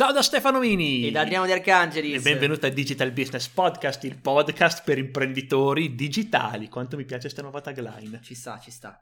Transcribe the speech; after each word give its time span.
Ciao 0.00 0.12
da 0.12 0.22
Stefano 0.22 0.60
Mini 0.60 1.06
e 1.06 1.10
da 1.10 1.20
Adriano 1.20 1.44
De 1.44 1.52
Arcangelis. 1.52 2.14
E 2.14 2.20
benvenuto 2.22 2.64
a 2.64 2.70
Digital 2.70 3.12
Business 3.12 3.48
Podcast, 3.48 4.02
il 4.04 4.18
podcast 4.18 4.82
per 4.82 4.96
imprenditori 4.96 5.94
digitali. 5.94 6.70
Quanto 6.70 6.96
mi 6.96 7.04
piace 7.04 7.24
questa 7.24 7.42
nuova 7.42 7.60
tagline. 7.60 8.18
Ci 8.22 8.34
sta, 8.34 8.58
ci 8.58 8.70
sta. 8.70 8.98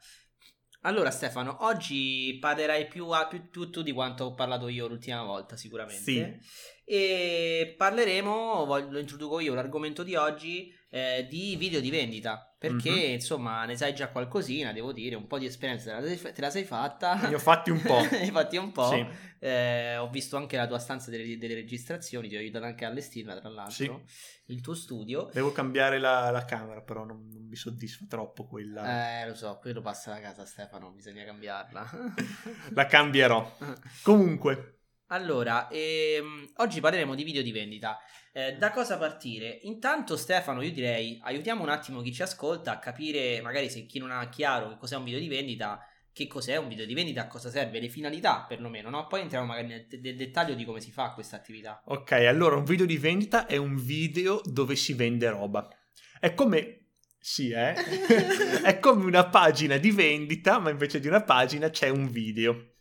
Allora 0.81 1.13
Stefano, 1.13 1.59
oggi 1.61 2.37
parlerai 2.41 2.89
più, 2.89 3.11
a, 3.11 3.29
più 3.29 3.49
tutto 3.49 3.83
di 3.83 3.93
quanto 3.93 4.25
ho 4.25 4.35
parlato 4.35 4.67
io 4.67 4.89
l'ultima 4.89 5.23
volta 5.23 5.57
sicuramente. 5.57 6.03
Sì. 6.03 6.37
E 6.85 7.77
parleremo, 7.79 8.65
lo 8.91 8.99
introduco 8.99 9.39
io, 9.39 9.55
l'argomento 9.55 10.03
di 10.03 10.17
oggi 10.17 10.75
eh, 10.91 11.27
di 11.29 11.57
video 11.57 11.81
di 11.81 11.91
vendita. 11.91 12.43
Perché 12.59 12.91
mm-hmm. 12.91 13.13
insomma 13.13 13.65
ne 13.67 13.77
sai 13.77 13.95
già 13.95 14.09
qualcosina 14.09 14.73
devo 14.73 14.91
dire 14.91 15.15
un 15.15 15.29
po' 15.29 15.39
di 15.39 15.47
esperienza. 15.47 16.01
Te 16.01 16.19
la, 16.21 16.33
te 16.33 16.41
la 16.41 16.51
sei 16.51 16.65
fatta? 16.65 17.29
Ne 17.29 17.37
ho 17.37 17.39
fatti 17.39 17.71
un 17.71 17.81
po' 17.81 18.01
ne 18.11 18.23
hai 18.23 18.31
fatti 18.33 18.57
un 18.57 18.73
po' 18.73 18.89
sì. 18.89 19.07
eh, 19.39 19.97
ho 19.97 20.09
visto 20.11 20.37
anche 20.37 20.57
la 20.57 20.67
tua 20.67 20.81
stanza 20.81 21.09
delle, 21.09 21.39
delle, 21.39 21.55
registrazioni 21.55 22.29
ti 22.29 22.35
ho 22.35 22.41
aiutato 22.41 22.65
anche 22.65 22.85
a 22.85 22.89
allestirla 22.89 23.39
tra 23.39 23.49
l'altro 23.49 24.03
sì. 24.07 24.53
il 24.53 24.61
tuo 24.61 24.75
studio. 24.75 25.31
Devo 25.33 25.53
cambiare 25.53 26.01
la, 26.01 26.31
la 26.31 26.45
camera 26.45 26.81
però 26.81 27.05
non, 27.05 27.29
non, 27.31 27.47
mi 27.47 27.55
soddisfa 27.55 28.07
troppo 28.09 28.45
quella. 28.49 29.21
Eh 29.21 29.29
lo 29.29 29.37
so 29.37 29.59
quello 29.61 29.81
passa 29.81 30.11
da 30.11 30.21
casa 30.21 30.45
Stefano 30.45 30.91
bisogna 30.91 31.25
cambiarla. 31.25 31.91
La 32.75 32.87
cambierò. 32.87 33.57
Comunque 34.03 34.78
allora, 35.09 35.69
ehm, 35.69 36.47
oggi 36.57 36.81
parleremo 36.81 37.15
di 37.15 37.25
video 37.25 37.43
di 37.43 37.53
vendita. 37.53 37.99
Eh, 38.33 38.55
da 38.55 38.71
cosa 38.71 38.99
partire? 38.99 39.61
Intanto, 39.63 40.17
Stefano, 40.17 40.63
io 40.63 40.73
direi 40.73 41.19
aiutiamo 41.23 41.63
un 41.63 41.71
attimo 41.71 42.03
chi 42.03 42.13
ci 42.13 42.23
ascolta 42.23 42.73
a 42.73 42.79
capire, 42.79 43.41
magari 43.41 43.71
se 43.71 43.87
chi 43.87 43.99
non 43.99 44.11
ha 44.11 44.29
chiaro 44.29 44.69
che 44.69 44.77
cos'è 44.77 44.97
un 44.97 45.05
video 45.05 45.19
di 45.19 45.29
vendita, 45.29 45.81
che 46.13 46.27
cos'è 46.27 46.57
un 46.57 46.69
video 46.69 46.85
di 46.85 46.95
vendita, 46.95 47.23
a 47.23 47.27
cosa 47.27 47.51
serve, 47.51 47.81
le 47.81 47.89
finalità 47.89 48.45
perlomeno, 48.47 48.91
no? 48.91 49.07
Poi 49.07 49.23
entriamo 49.23 49.47
magari 49.47 49.69
nel, 49.69 49.87
nel 49.89 50.17
dettaglio 50.17 50.55
di 50.55 50.65
come 50.65 50.81
si 50.81 50.91
fa 50.91 51.13
questa 51.13 51.37
attività. 51.37 51.81
Ok, 51.87 52.13
allora 52.13 52.57
un 52.57 52.65
video 52.65 52.87
di 52.87 52.99
vendita 52.99 53.47
è 53.47 53.57
un 53.57 53.77
video 53.77 54.41
dove 54.45 54.77
si 54.77 54.93
vende 54.93 55.29
roba. 55.31 55.69
È 56.21 56.35
come 56.35 56.89
sì, 57.19 57.51
eh? 57.51 57.75
è 58.63 58.79
come 58.79 59.05
una 59.05 59.27
pagina 59.29 59.77
di 59.79 59.91
vendita, 59.91 60.59
ma 60.59 60.71
invece 60.71 61.01
di 61.01 61.09
una 61.09 61.23
pagina 61.23 61.71
c'è 61.71 61.89
un 61.89 62.09
video. 62.11 62.75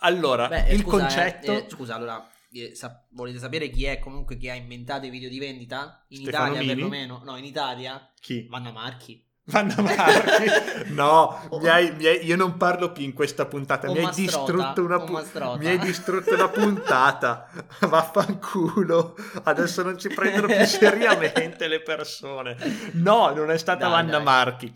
Allora, 0.00 0.48
Beh, 0.48 0.72
il 0.72 0.80
scusa, 0.80 0.98
concetto... 0.98 1.52
Eh, 1.52 1.56
eh, 1.56 1.66
scusa, 1.68 1.94
allora, 1.94 2.28
eh, 2.52 2.74
sa- 2.74 3.04
volete 3.10 3.38
sapere 3.38 3.68
chi 3.68 3.84
è 3.84 3.98
comunque 3.98 4.36
che 4.36 4.50
ha 4.50 4.54
inventato 4.54 5.06
i 5.06 5.10
video 5.10 5.28
di 5.28 5.38
vendita? 5.38 6.04
In 6.08 6.22
Stefano 6.22 6.52
Italia 6.52 6.60
Mini? 6.60 6.74
perlomeno? 6.74 7.22
No, 7.24 7.36
in 7.36 7.44
Italia? 7.44 8.10
Chi? 8.20 8.46
Vanna 8.48 8.70
Marchi. 8.70 9.24
Vanna 9.44 9.74
Marchi? 9.80 10.92
no, 10.92 11.46
oh. 11.48 11.58
mi 11.58 11.68
hai, 11.68 11.90
mi 11.94 12.06
hai, 12.06 12.24
io 12.24 12.36
non 12.36 12.56
parlo 12.56 12.92
più 12.92 13.04
in 13.04 13.14
questa 13.14 13.46
puntata. 13.46 13.90
Mi 13.90 14.04
hai, 14.04 14.10
distrutto 14.14 14.82
una 14.82 15.00
pu- 15.00 15.56
mi 15.58 15.66
hai 15.66 15.78
distrutto 15.78 16.34
una 16.34 16.48
puntata. 16.48 17.48
Vaffanculo. 17.80 19.16
Adesso 19.44 19.82
non 19.82 19.98
ci 19.98 20.08
prendono 20.08 20.46
più 20.46 20.64
seriamente 20.66 21.66
le 21.66 21.80
persone. 21.80 22.56
No, 22.92 23.32
non 23.34 23.50
è 23.50 23.58
stata 23.58 23.88
dai, 23.88 23.90
Vanna 23.90 24.16
dai. 24.16 24.22
Marchi. 24.22 24.72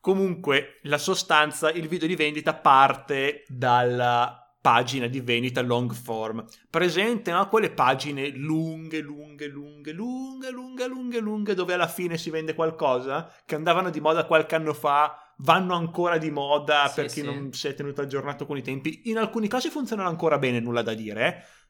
Comunque, 0.00 0.80
la 0.82 0.98
sostanza, 0.98 1.70
il 1.70 1.88
video 1.88 2.08
di 2.08 2.16
vendita 2.16 2.54
parte 2.54 3.44
dalla 3.46 4.41
pagina 4.62 5.08
di 5.08 5.20
vendita 5.20 5.60
long 5.60 5.92
form. 5.92 6.44
Presente 6.70 7.32
no? 7.32 7.48
quelle 7.48 7.70
pagine 7.70 8.28
lunghe, 8.28 9.00
lunghe, 9.00 9.48
lunghe, 9.48 9.92
lunghe, 9.92 10.50
lunghe, 10.50 10.86
lunghe, 10.86 11.18
lunghe, 11.18 11.54
dove 11.54 11.74
alla 11.74 11.88
fine 11.88 12.16
si 12.16 12.30
vende 12.30 12.54
qualcosa, 12.54 13.30
che 13.44 13.56
andavano 13.56 13.90
di 13.90 14.00
moda 14.00 14.24
qualche 14.24 14.54
anno 14.54 14.72
fa, 14.72 15.34
vanno 15.38 15.74
ancora 15.74 16.16
di 16.16 16.30
moda 16.30 16.86
sì, 16.86 16.94
per 16.94 17.06
chi 17.06 17.20
sì. 17.20 17.22
non 17.22 17.52
si 17.52 17.66
è 17.66 17.74
tenuto 17.74 18.00
aggiornato 18.00 18.46
con 18.46 18.56
i 18.56 18.62
tempi. 18.62 19.02
In 19.06 19.18
alcuni 19.18 19.48
casi 19.48 19.68
funzionano 19.68 20.08
ancora 20.08 20.38
bene, 20.38 20.60
nulla 20.60 20.82
da 20.82 20.94
dire. 20.94 21.26
Eh? 21.26 21.60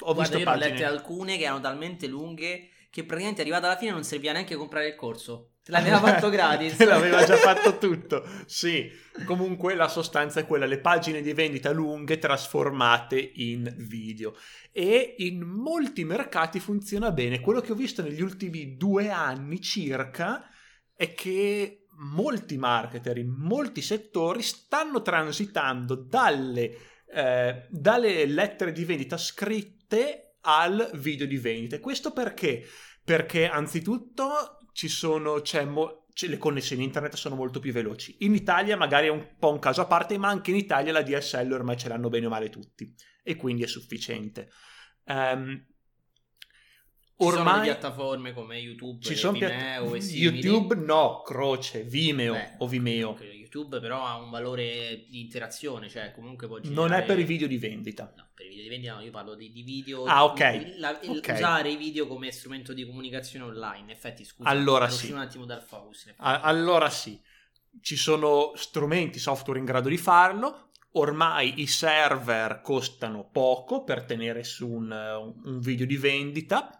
Ho 0.00 0.12
Guarda, 0.12 0.20
visto 0.20 0.38
io 0.38 0.44
pagine... 0.44 0.66
ho 0.66 0.68
lette 0.68 0.84
alcune 0.84 1.36
che 1.38 1.44
erano 1.44 1.60
talmente 1.60 2.06
lunghe 2.06 2.68
che 2.90 3.04
praticamente 3.04 3.40
arrivata 3.40 3.66
alla 3.66 3.78
fine 3.78 3.92
non 3.92 4.04
serviva 4.04 4.32
neanche 4.32 4.54
comprare 4.54 4.88
il 4.88 4.94
corso. 4.96 5.51
L'aveva 5.66 6.00
fatto 6.00 6.28
gratis. 6.28 6.74
Te 6.76 6.84
l'aveva 6.84 7.24
già 7.24 7.36
fatto 7.36 7.78
tutto. 7.78 8.24
Sì, 8.46 8.90
comunque 9.24 9.74
la 9.74 9.86
sostanza 9.86 10.40
è 10.40 10.46
quella, 10.46 10.66
le 10.66 10.80
pagine 10.80 11.22
di 11.22 11.32
vendita 11.32 11.70
lunghe 11.70 12.18
trasformate 12.18 13.32
in 13.34 13.72
video. 13.78 14.34
E 14.72 15.14
in 15.18 15.40
molti 15.42 16.04
mercati 16.04 16.58
funziona 16.58 17.12
bene. 17.12 17.40
Quello 17.40 17.60
che 17.60 17.72
ho 17.72 17.76
visto 17.76 18.02
negli 18.02 18.22
ultimi 18.22 18.76
due 18.76 19.10
anni 19.10 19.60
circa 19.60 20.48
è 20.96 21.14
che 21.14 21.86
molti 21.98 22.56
marketer 22.56 23.18
in 23.18 23.28
molti 23.28 23.82
settori 23.82 24.42
stanno 24.42 25.02
transitando 25.02 25.94
dalle, 25.94 26.76
eh, 27.08 27.66
dalle 27.70 28.26
lettere 28.26 28.72
di 28.72 28.84
vendita 28.84 29.16
scritte 29.16 30.38
al 30.40 30.90
video 30.94 31.26
di 31.26 31.38
vendita. 31.38 31.78
Questo 31.78 32.12
perché? 32.12 32.66
Perché 33.04 33.46
anzitutto 33.46 34.56
sono, 34.72 35.40
c'è 35.40 35.64
mo- 35.64 36.06
c'è, 36.12 36.28
le 36.28 36.38
connessioni 36.38 36.82
internet 36.84 37.14
sono 37.14 37.34
molto 37.34 37.60
più 37.60 37.72
veloci. 37.72 38.16
In 38.20 38.34
Italia 38.34 38.76
magari 38.76 39.06
è 39.06 39.10
un 39.10 39.36
po' 39.38 39.50
un 39.50 39.58
caso 39.58 39.80
a 39.80 39.86
parte, 39.86 40.18
ma 40.18 40.28
anche 40.28 40.50
in 40.50 40.56
Italia 40.56 40.92
la 40.92 41.02
DSL 41.02 41.52
ormai 41.52 41.76
ce 41.76 41.88
l'hanno 41.88 42.08
bene 42.08 42.26
o 42.26 42.28
male 42.28 42.50
tutti 42.50 42.94
e 43.22 43.36
quindi 43.36 43.62
è 43.62 43.66
sufficiente. 43.66 44.50
Um, 45.04 45.66
ormai 47.16 47.44
ci 47.44 47.50
sono 47.50 47.62
piattaforme 47.62 48.32
come 48.32 48.58
YouTube, 48.58 49.02
ci 49.02 49.14
sono 49.14 49.32
Vimeo 49.32 49.90
piatt- 49.90 50.10
e 50.10 50.14
YouTube 50.14 50.74
no, 50.76 51.22
Croce, 51.22 51.82
Vimeo 51.82 52.34
Beh, 52.34 52.54
o 52.58 52.66
Vimeo. 52.66 53.18
YouTube 53.52 53.80
però 53.80 54.04
ha 54.04 54.16
un 54.16 54.30
valore 54.30 55.04
di 55.08 55.20
interazione, 55.20 55.88
cioè 55.88 56.12
comunque 56.12 56.46
può 56.46 56.58
generare... 56.58 56.88
Non 56.88 56.98
è 56.98 57.04
per 57.04 57.18
i 57.18 57.24
video 57.24 57.46
di 57.46 57.58
vendita. 57.58 58.12
No, 58.16 58.28
per 58.34 58.46
i 58.46 58.48
video 58.48 58.62
di 58.62 58.68
vendita 58.70 58.94
no, 58.94 59.00
io 59.02 59.10
parlo 59.10 59.34
di, 59.34 59.52
di 59.52 59.62
video... 59.62 60.04
Ah, 60.04 60.24
ok. 60.24 60.74
La, 60.78 60.98
okay. 61.04 61.34
Usare 61.36 61.70
i 61.70 61.76
video 61.76 62.06
come 62.06 62.30
strumento 62.30 62.72
di 62.72 62.86
comunicazione 62.86 63.44
online, 63.44 63.84
in 63.84 63.90
effetti 63.90 64.24
scusa, 64.24 64.48
allora 64.48 64.88
sì. 64.88 65.12
un 65.12 65.18
attimo 65.18 65.44
dal 65.44 65.62
focus. 65.62 66.12
A- 66.16 66.40
allora 66.40 66.88
sì, 66.88 67.20
ci 67.80 67.96
sono 67.96 68.52
strumenti, 68.54 69.18
software 69.18 69.58
in 69.58 69.64
grado 69.64 69.88
di 69.88 69.98
farlo, 69.98 70.70
ormai 70.92 71.60
i 71.60 71.66
server 71.66 72.60
costano 72.62 73.28
poco 73.30 73.84
per 73.84 74.04
tenere 74.04 74.44
su 74.44 74.68
un, 74.68 74.90
un 75.44 75.60
video 75.60 75.86
di 75.86 75.96
vendita 75.96 76.78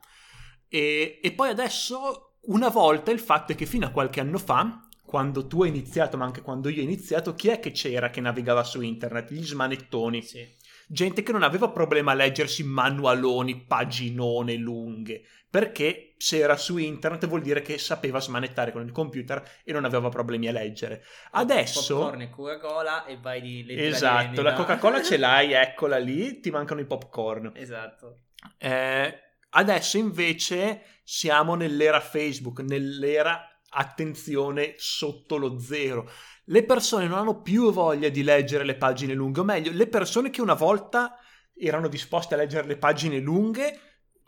e, 0.69 1.21
e, 1.23 1.33
poi 1.33 1.51
adesso 1.51 2.37
una 2.45 2.69
volta 2.69 3.11
il 3.11 3.21
fatto 3.21 3.53
è 3.53 3.55
che 3.55 3.67
fino 3.67 3.87
a 3.87 3.91
qualche 3.91 4.21
anno 4.21 4.39
fa 4.39 4.87
quando 5.13 5.47
tu 5.47 5.63
hai 5.63 5.69
iniziato, 5.69 6.17
ma 6.17 6.25
anche 6.25 6.41
quando 6.41 6.71
io 6.71 6.81
ho 6.81 6.85
iniziato, 6.85 7.35
chi 7.35 7.49
è 7.49 7.61
che 7.61 7.71
c'era 7.71 8.09
che 8.09 8.23
navigava 8.23 8.65
su 8.65 8.81
internet? 8.81 9.31
Gli 9.31 9.45
smanettoni. 9.45 10.23
Sì. 10.23 10.49
Gente 10.87 11.23
che 11.23 11.33
non 11.33 11.43
aveva 11.43 11.69
problema 11.69 12.13
a 12.13 12.15
leggersi 12.15 12.65
manualoni, 12.65 13.63
paginone 13.67 14.55
lunghe, 14.55 15.23
perché 15.51 16.15
se 16.17 16.39
era 16.39 16.57
su 16.57 16.79
internet 16.79 17.27
vuol 17.27 17.43
dire 17.43 17.61
che 17.61 17.77
sapeva 17.77 18.21
smanettare 18.21 18.73
con 18.73 18.87
il 18.87 18.91
computer 18.91 19.47
e 19.63 19.73
non 19.73 19.85
aveva 19.85 20.09
problemi 20.09 20.49
a 20.49 20.53
leggere. 20.53 21.05
Adesso... 21.33 21.95
Popcorn 21.95 22.23
e 22.23 22.31
Coca-Cola 22.31 23.05
e 23.05 23.19
vai 23.21 23.43
di 23.43 23.67
Esatto, 23.69 24.41
la 24.41 24.55
Coca-Cola 24.55 25.03
ce 25.03 25.19
l'hai, 25.19 25.53
eccola 25.53 25.99
lì, 25.99 26.41
ti 26.41 26.51
mancano 26.51 26.81
i 26.81 26.87
popcorn. 26.87 27.53
Esatto. 27.55 28.29
Eh, 28.57 29.15
adesso 29.51 29.99
invece 29.99 30.85
siamo 31.05 31.55
nell'era 31.55 32.01
Facebook, 32.01 32.61
nell'era 32.61 33.52
attenzione 33.73 34.75
sotto 34.77 35.37
lo 35.37 35.59
zero. 35.59 36.09
Le 36.45 36.65
persone 36.65 37.07
non 37.07 37.19
hanno 37.19 37.41
più 37.41 37.73
voglia 37.73 38.09
di 38.09 38.23
leggere 38.23 38.65
le 38.65 38.77
pagine 38.77 39.15
lunghe, 39.15 39.41
o 39.41 39.45
meglio, 39.45 39.73
le 39.73 39.87
persone 39.87 40.31
che 40.31 40.41
una 40.41 40.55
volta 40.55 41.17
erano 41.55 41.89
disposte 41.89 42.35
a 42.35 42.37
leggere 42.37 42.67
le 42.67 42.77
pagine 42.77 43.19
lunghe 43.19 43.79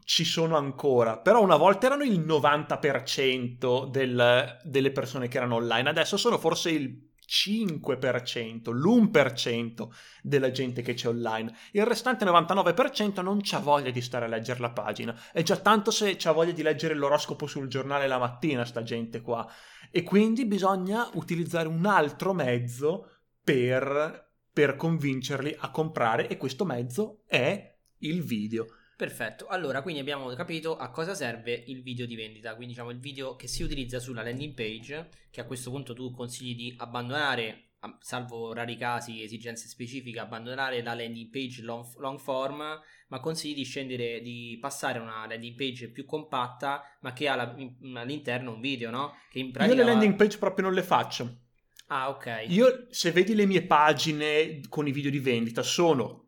ci 0.05 0.25
sono 0.25 0.57
ancora, 0.57 1.19
però 1.19 1.43
una 1.43 1.57
volta 1.57 1.87
erano 1.87 2.05
il 2.05 2.21
90% 2.21 3.89
del, 3.89 4.59
delle 4.63 4.91
persone 4.93 5.29
che 5.29 5.39
erano 5.39 5.57
online, 5.57 5.89
adesso 5.89 6.17
sono 6.17 6.39
forse 6.39 6.71
il 6.71 7.13
5%, 7.35 8.73
l'1% 8.73 9.89
della 10.23 10.53
gente 10.53 10.83
che 10.83 10.95
c'è 10.95 11.09
online. 11.09 11.53
Il 11.73 11.85
restante 11.85 12.25
99% 12.25 13.23
non 13.23 13.41
c'ha 13.43 13.59
voglia 13.59 13.91
di 13.91 14.01
stare 14.01 14.27
a 14.27 14.29
leggere 14.29 14.61
la 14.61 14.71
pagina. 14.71 15.19
È 15.33 15.43
già 15.43 15.57
tanto 15.57 15.91
se 15.91 16.15
c'ha 16.17 16.31
voglia 16.31 16.53
di 16.53 16.63
leggere 16.63 16.95
l'oroscopo 16.95 17.49
sul 17.49 17.67
giornale 17.67 18.07
la 18.07 18.19
mattina, 18.19 18.65
sta 18.65 18.85
gente 18.85 19.21
qua. 19.21 19.51
E 19.91 20.05
quindi 20.05 20.47
bisogna 20.47 21.09
utilizzare 21.15 21.67
un 21.67 21.87
altro 21.87 22.33
mezzo 22.33 23.11
per, 23.43 24.31
per 24.53 24.77
convincerli 24.77 25.57
a 25.59 25.71
comprare 25.71 26.29
e 26.29 26.37
questo 26.37 26.65
mezzo 26.65 27.23
è 27.27 27.77
il 27.99 28.23
video. 28.23 28.67
Perfetto, 29.05 29.49
allora 29.49 29.83
quindi 29.83 30.01
abbiamo 30.01 30.33
capito 30.33 30.79
a 30.79 30.89
cosa 30.89 31.15
serve 31.15 31.65
il 31.67 31.83
video 31.83 32.07
di 32.07 32.17
vendita, 32.17 32.55
quindi 32.55 32.73
diciamo 32.73 32.89
il 32.89 32.99
video 32.99 33.37
che 33.37 33.47
si 33.47 33.63
utilizza 33.63 33.99
sulla 33.99 34.23
landing 34.23 34.55
page, 34.55 35.11
che 35.31 35.43
a 35.43 35.45
questo 35.45 35.71
punto 35.71 35.93
tu 35.93 36.11
consigli 36.11 36.57
di 36.57 36.75
abbandonare, 36.79 37.73
salvo 38.01 38.55
rari 38.55 38.79
casi, 38.79 39.23
esigenze 39.23 39.69
specifiche, 39.69 40.21
abbandonare 40.21 40.83
la 40.83 40.95
landing 40.95 41.29
page 41.29 41.61
long, 41.61 41.85
long 41.99 42.19
form, 42.19 42.81
ma 43.09 43.21
consigli 43.21 43.55
di 43.55 43.65
scendere, 43.65 44.23
di 44.23 44.57
passare 44.59 44.99
a 44.99 45.03
una 45.03 45.27
landing 45.27 45.55
page 45.55 45.91
più 45.91 46.07
compatta, 46.07 46.83
ma 47.01 47.13
che 47.13 47.29
ha 47.29 47.35
la, 47.35 47.55
all'interno 47.97 48.55
un 48.55 48.61
video, 48.63 48.89
no? 48.89 49.19
Che 49.29 49.39
in 49.39 49.53
pratica 49.53 49.75
Io 49.75 49.83
le 49.83 49.87
landing 49.87 50.15
page 50.15 50.39
proprio 50.39 50.65
non 50.65 50.73
le 50.73 50.83
faccio. 50.83 51.41
Ah, 51.89 52.09
ok. 52.09 52.45
Io, 52.49 52.87
se 52.89 53.13
vedi 53.13 53.35
le 53.35 53.45
mie 53.45 53.67
pagine 53.67 54.61
con 54.71 54.89
i 54.89 54.93
video 54.93 55.11
di 55.11 55.19
vendita, 55.19 55.63
sono 55.63 56.24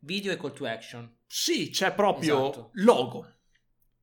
video 0.00 0.32
e 0.32 0.36
call 0.36 0.52
to 0.52 0.66
action. 0.66 1.16
Sì, 1.26 1.70
c'è 1.70 1.92
proprio 1.92 2.50
Esatto. 2.50 2.70
logo, 2.74 3.34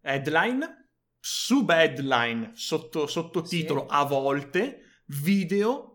headline, 0.02 0.90
sub-headline, 1.20 2.52
sotto, 2.54 3.08
sottotitolo 3.08 3.82
Sì. 3.82 3.88
a 3.90 4.04
volte, 4.04 5.02
video, 5.08 5.95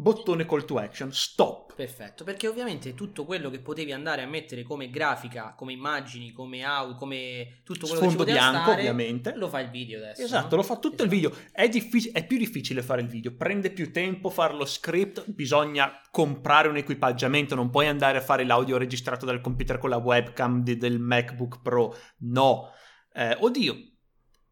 bottone 0.00 0.46
call 0.46 0.64
to 0.64 0.78
action, 0.78 1.12
stop. 1.12 1.74
Perfetto, 1.74 2.22
perché 2.22 2.46
ovviamente 2.46 2.94
tutto 2.94 3.24
quello 3.24 3.50
che 3.50 3.58
potevi 3.58 3.92
andare 3.92 4.22
a 4.22 4.26
mettere 4.26 4.62
come 4.62 4.90
grafica, 4.90 5.54
come 5.56 5.72
immagini, 5.72 6.30
come 6.32 6.62
audio, 6.62 6.94
come 6.94 7.60
tutto 7.64 7.86
quello 7.86 8.02
Sfondo 8.02 8.22
che 8.24 8.30
ci 8.30 8.36
bianco, 8.36 8.62
stare, 8.62 8.80
ovviamente. 8.80 9.34
lo 9.34 9.48
fa 9.48 9.60
il 9.60 9.70
video 9.70 9.98
adesso. 9.98 10.22
Esatto, 10.22 10.54
no? 10.54 10.62
lo 10.62 10.62
fa 10.62 10.76
tutto 10.76 11.02
il 11.02 11.12
Esatto. 11.12 11.30
video. 11.30 11.50
È, 11.52 11.68
diffic- 11.68 12.12
è 12.12 12.26
più 12.26 12.38
difficile 12.38 12.82
fare 12.82 13.00
il 13.00 13.08
video, 13.08 13.34
prende 13.34 13.70
più 13.70 13.90
tempo 13.92 14.30
fare 14.30 14.54
lo 14.54 14.64
script, 14.64 15.28
bisogna 15.30 16.00
comprare 16.10 16.68
un 16.68 16.76
equipaggiamento, 16.76 17.56
non 17.56 17.70
puoi 17.70 17.88
andare 17.88 18.18
a 18.18 18.22
fare 18.22 18.44
l'audio 18.44 18.76
registrato 18.76 19.26
dal 19.26 19.40
computer 19.40 19.78
con 19.78 19.90
la 19.90 19.96
webcam 19.98 20.62
di- 20.62 20.76
del 20.76 21.00
MacBook 21.00 21.60
Pro. 21.60 21.96
No. 22.18 22.70
Eh, 23.12 23.36
oddio, 23.40 23.76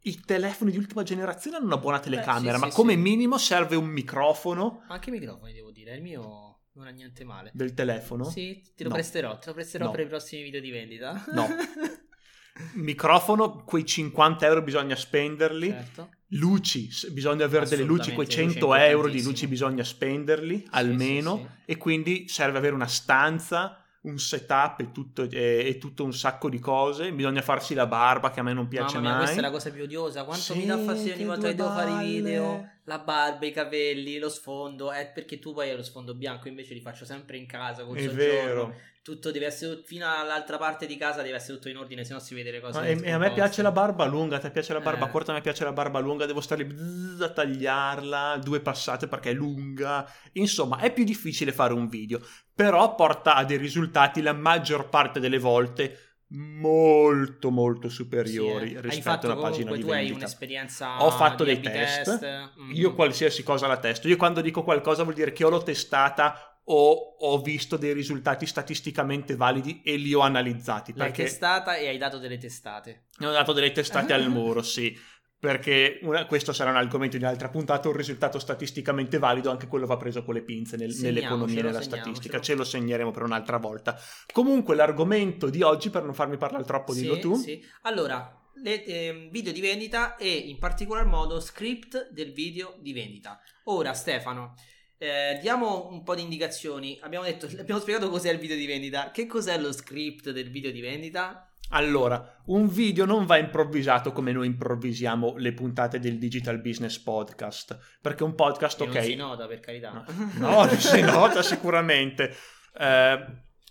i 0.09 0.21
telefoni 0.25 0.71
di 0.71 0.79
ultima 0.79 1.03
generazione 1.03 1.57
hanno 1.57 1.67
una 1.67 1.79
buona 1.79 1.99
telecamera, 2.01 2.57
sì, 2.57 2.61
ma 2.65 2.71
sì, 2.71 2.77
come 2.77 2.93
sì. 2.95 2.99
minimo 3.01 3.39
serve 3.39 3.77
un 3.77 3.87
microfono 3.87 4.85
Anche 4.89 5.11
i 5.11 5.13
microfoni, 5.13 5.53
devo 5.53 5.71
dire, 5.71 5.95
il 5.97 6.03
mio 6.03 6.59
non 6.73 6.87
ha 6.87 6.91
niente 6.91 7.25
male. 7.25 7.51
del 7.55 7.73
telefono. 7.75 8.25
Sì, 8.25 8.63
te 8.77 8.83
lo 8.85 8.91
No. 8.91 8.95
presterò, 8.97 9.39
te 9.39 9.47
lo 9.49 9.55
presterò 9.55 9.87
No. 9.87 9.91
per 9.93 10.01
i 10.01 10.07
prossimi 10.07 10.43
video 10.43 10.61
di 10.61 10.71
vendita. 10.71 11.25
No. 11.33 11.47
Microfono, 12.75 13.65
quei 13.65 13.85
50 13.85 14.47
euro 14.47 14.63
bisogna 14.63 14.97
spenderli. 14.97 15.69
certo. 15.69 16.11
Luci, 16.31 16.89
bisogna 17.13 17.45
avere 17.45 17.67
delle 17.67 17.83
luci, 17.85 18.13
quei 18.13 18.27
Assolutamente, 18.27 18.61
100 18.61 18.67
luci 18.67 18.81
è 18.81 18.89
euro 18.89 19.09
di 19.09 19.23
luci 19.23 19.47
bisogna 19.47 19.85
spenderli 19.85 20.67
almeno 20.71 21.59
e 21.65 21.77
quindi 21.77 22.27
serve 22.29 22.59
avere 22.59 22.75
una 22.75 22.89
stanza, 22.89 23.85
un 24.07 24.19
setup 24.19 24.81
e 24.81 24.93
tutto, 24.93 25.23
e, 25.23 25.65
e 25.67 25.79
tutto 25.79 26.05
un 26.05 26.13
sacco 26.13 26.49
di 26.49 26.59
cose, 26.59 27.13
bisogna 27.13 27.43
farsi 27.43 27.75
la 27.75 27.87
barba 27.87 28.31
che 28.31 28.41
a 28.41 28.43
me 28.43 28.53
non 28.53 28.69
piace 28.69 28.97
Mamma 28.97 29.09
mia, 29.09 29.17
mai. 29.17 29.23
questa 29.25 29.41
è 29.41 29.45
la 29.45 29.51
cosa 29.51 29.71
più 29.71 29.83
odiosa. 29.83 30.25
Quanto 30.25 30.43
Sì, 30.43 30.59
mi 30.59 30.67
dà 30.67 30.79
fastidio 30.79 31.15
ogni 31.15 31.25
volta 31.25 31.49
che 31.49 31.55
devo 31.55 31.69
fare 31.71 31.91
i 32.05 32.07
video. 32.13 32.71
La 32.85 32.99
barba, 33.01 33.45
i 33.47 33.53
capelli, 33.53 34.19
lo 34.19 34.29
sfondo. 34.29 34.93
È 34.93 35.11
perché 35.13 35.39
tu 35.41 35.53
poi 35.53 35.71
hai 35.71 35.77
lo 35.77 35.83
sfondo 35.83 36.15
bianco, 36.15 36.47
invece 36.49 36.75
li 36.75 36.81
faccio 36.81 37.05
sempre 37.05 37.37
in 37.37 37.47
casa 37.47 37.85
col 37.85 37.97
È 37.97 38.03
soggiorno. 38.03 38.17
vero. 38.17 38.75
Tutto 39.07 39.31
deve 39.31 39.47
essere 39.47 39.83
fino 39.85 40.05
all'altra 40.05 40.59
parte 40.59 40.85
di 40.85 40.97
casa 40.97 41.23
deve 41.23 41.37
essere 41.37 41.55
tutto 41.59 41.69
in 41.69 41.77
ordine, 41.77 42.03
sennò 42.03 42.19
si 42.19 42.35
vede 42.35 42.51
le 42.51 42.61
cose. 42.61 42.81
Ma- 42.81 42.87
e, 42.87 43.13
a 43.13 43.19
me 43.19 43.33
piace 43.33 43.63
la 43.63 43.71
barba 43.71 44.05
lunga, 44.05 44.35
a 44.35 44.39
te 44.41 44.51
piace 44.51 44.73
la 44.73 44.81
barba 44.81 45.07
Eh. 45.07 45.11
corta, 45.11 45.31
a 45.31 45.35
me 45.37 45.43
piace 45.43 45.63
la 45.63 45.71
barba 45.71 46.01
lunga, 46.01 46.27
devo 46.27 46.41
stare 46.41 46.67
bzzz 46.67 47.21
a 47.21 47.29
tagliarla, 47.31 48.41
due 48.43 48.59
passate 48.59 49.07
perché 49.07 49.31
è 49.31 49.33
lunga. 49.33 50.05
Insomma, 50.33 50.79
è 50.79 50.93
più 50.93 51.05
difficile 51.05 51.53
fare 51.53 51.73
un 51.73 51.87
video, 51.87 52.21
però 52.53 52.97
porta 52.97 53.37
a 53.37 53.45
dei 53.45 53.59
risultati 53.59 54.21
la 54.23 54.33
maggior 54.33 54.89
parte 54.89 55.21
delle 55.21 55.39
volte 55.39 56.01
molto 56.31 57.53
molto 57.53 57.89
superiori 57.89 58.71
Sì, 58.71 58.75
eh. 58.75 58.81
Rispetto 58.81 59.03
fatto 59.11 59.31
a 59.31 59.33
una 59.35 59.41
pagina 59.41 59.71
di 59.71 59.81
tu 59.83 59.87
hai 59.91 59.99
vendita. 59.99 60.17
un'esperienza 60.17 61.05
Ho 61.05 61.11
fatto 61.13 61.45
dei 61.45 61.55
A/B 61.55 61.63
test. 61.63 62.51
Mm. 62.61 62.73
Io 62.73 62.93
qualsiasi 62.93 63.45
cosa 63.45 63.69
la 63.69 63.77
testo. 63.77 64.09
Io 64.09 64.17
quando 64.17 64.41
dico 64.41 64.65
qualcosa 64.65 65.05
vuol 65.05 65.15
dire 65.15 65.31
che 65.31 65.45
o 65.45 65.49
l'ho 65.49 65.63
testata 65.63 66.56
o 66.69 67.17
ho 67.19 67.41
visto 67.43 67.77
dei 67.77 67.93
risultati 67.93 68.47
statisticamente 68.47 69.37
validi 69.37 69.83
e 69.85 69.97
li 69.97 70.13
ho 70.15 70.21
analizzati. 70.21 70.93
L'hai 70.97 71.09
perché 71.09 71.25
testata 71.25 71.77
e 71.77 71.89
hai 71.89 71.99
dato 71.99 72.19
delle 72.19 72.39
testate. 72.39 73.07
ne 73.19 73.27
ho 73.27 73.33
dato 73.33 73.53
delle 73.53 73.73
testate 73.73 74.13
al 74.13 74.29
muro, 74.31 74.63
sì. 74.63 74.97
Perché 75.39 75.99
una- 76.03 76.27
questo 76.27 76.53
sarà 76.55 76.71
un 76.71 76.77
argomento 76.77 77.17
di 77.19 77.23
un'altra 77.23 77.51
puntata, 77.51 77.89
un 77.89 77.95
risultato 77.97 78.39
statisticamente 78.39 79.19
valido, 79.19 79.51
anche 79.51 79.67
quello 79.69 79.87
va 79.87 79.97
preso 79.99 80.25
con 80.25 80.35
le 80.35 80.43
pinze 80.43 80.77
nel- 80.77 80.97
nell'economia 80.99 81.61
e 81.61 81.63
nella 81.63 81.83
statistica, 81.83 82.41
ce 82.41 82.55
lo 82.55 82.65
segneremo 82.65 83.11
per 83.11 83.23
un'altra 83.23 83.59
volta. 83.59 83.97
Comunque 84.33 84.75
l'argomento 84.75 85.49
di 85.51 85.63
oggi, 85.63 85.91
per 85.91 86.03
non 86.05 86.15
farmi 86.15 86.37
parlare 86.39 86.65
troppo, 86.65 86.93
Sì, 86.93 87.03
dillo 87.03 87.19
tu. 87.19 87.35
sì. 87.37 87.63
Allora, 87.83 88.35
le- 88.63 88.85
ehm, 88.85 89.31
video 89.31 89.53
di 89.53 89.61
vendita 89.61 90.17
e 90.17 90.31
in 90.31 90.59
particolar 90.59 91.05
modo 91.05 91.39
script 91.39 92.11
del 92.11 92.33
video 92.33 92.77
di 92.81 92.93
vendita. 92.95 93.39
Ora, 93.65 93.93
Stefano, 93.93 94.55
eh, 94.99 95.39
diamo 95.41 95.89
un 95.91 96.03
po' 96.03 96.15
di 96.15 96.23
indicazioni. 96.23 96.99
Abbiamo 97.03 97.25
detto, 97.25 97.47
abbiamo 97.59 97.81
spiegato 97.81 98.09
cos'è 98.09 98.31
il 98.31 98.39
video 98.39 98.57
di 98.57 98.67
vendita. 98.67 99.11
Che 99.11 99.27
cos'è 99.27 99.59
lo 99.59 99.73
script 99.73 100.31
del 100.31 100.51
video 100.51 100.71
di 100.71 100.81
vendita? 100.81 101.51
Allora, 101.71 102.43
un 102.47 102.69
video 102.69 103.05
non 103.05 103.27
va 103.27 103.39
improvvisato 103.39 104.13
come 104.13 104.31
noi 104.31 104.47
improvvisiamo 104.47 105.35
le 105.37 105.53
puntate 105.53 105.99
del 105.99 106.17
Digital 106.17 106.61
Business 106.61 106.97
Podcast, 106.99 107.99
perché 108.01 108.23
un 108.23 108.37
podcast, 108.37 108.79
Che 108.79 108.85
ok, 108.85 108.95
non 108.95 109.03
si 109.03 109.15
nota, 109.17 109.47
per 109.49 109.61
carità. 109.61 110.05
No, 110.35 110.65
non 110.65 110.79
si 110.79 111.01
nota 111.03 111.43
sicuramente. 111.43 112.37
Eh, 112.79 113.25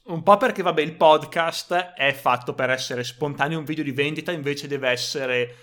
un 0.08 0.24
po' 0.24 0.38
perché, 0.38 0.62
vabbè, 0.62 0.82
il 0.82 0.96
podcast 0.96 1.74
è 1.96 2.12
fatto 2.12 2.54
per 2.54 2.70
essere 2.70 3.04
spontaneo, 3.06 3.60
un 3.60 3.66
video 3.66 3.84
di 3.86 3.92
vendita 3.92 4.34
invece 4.34 4.68
deve 4.68 4.90
essere... 4.90 5.56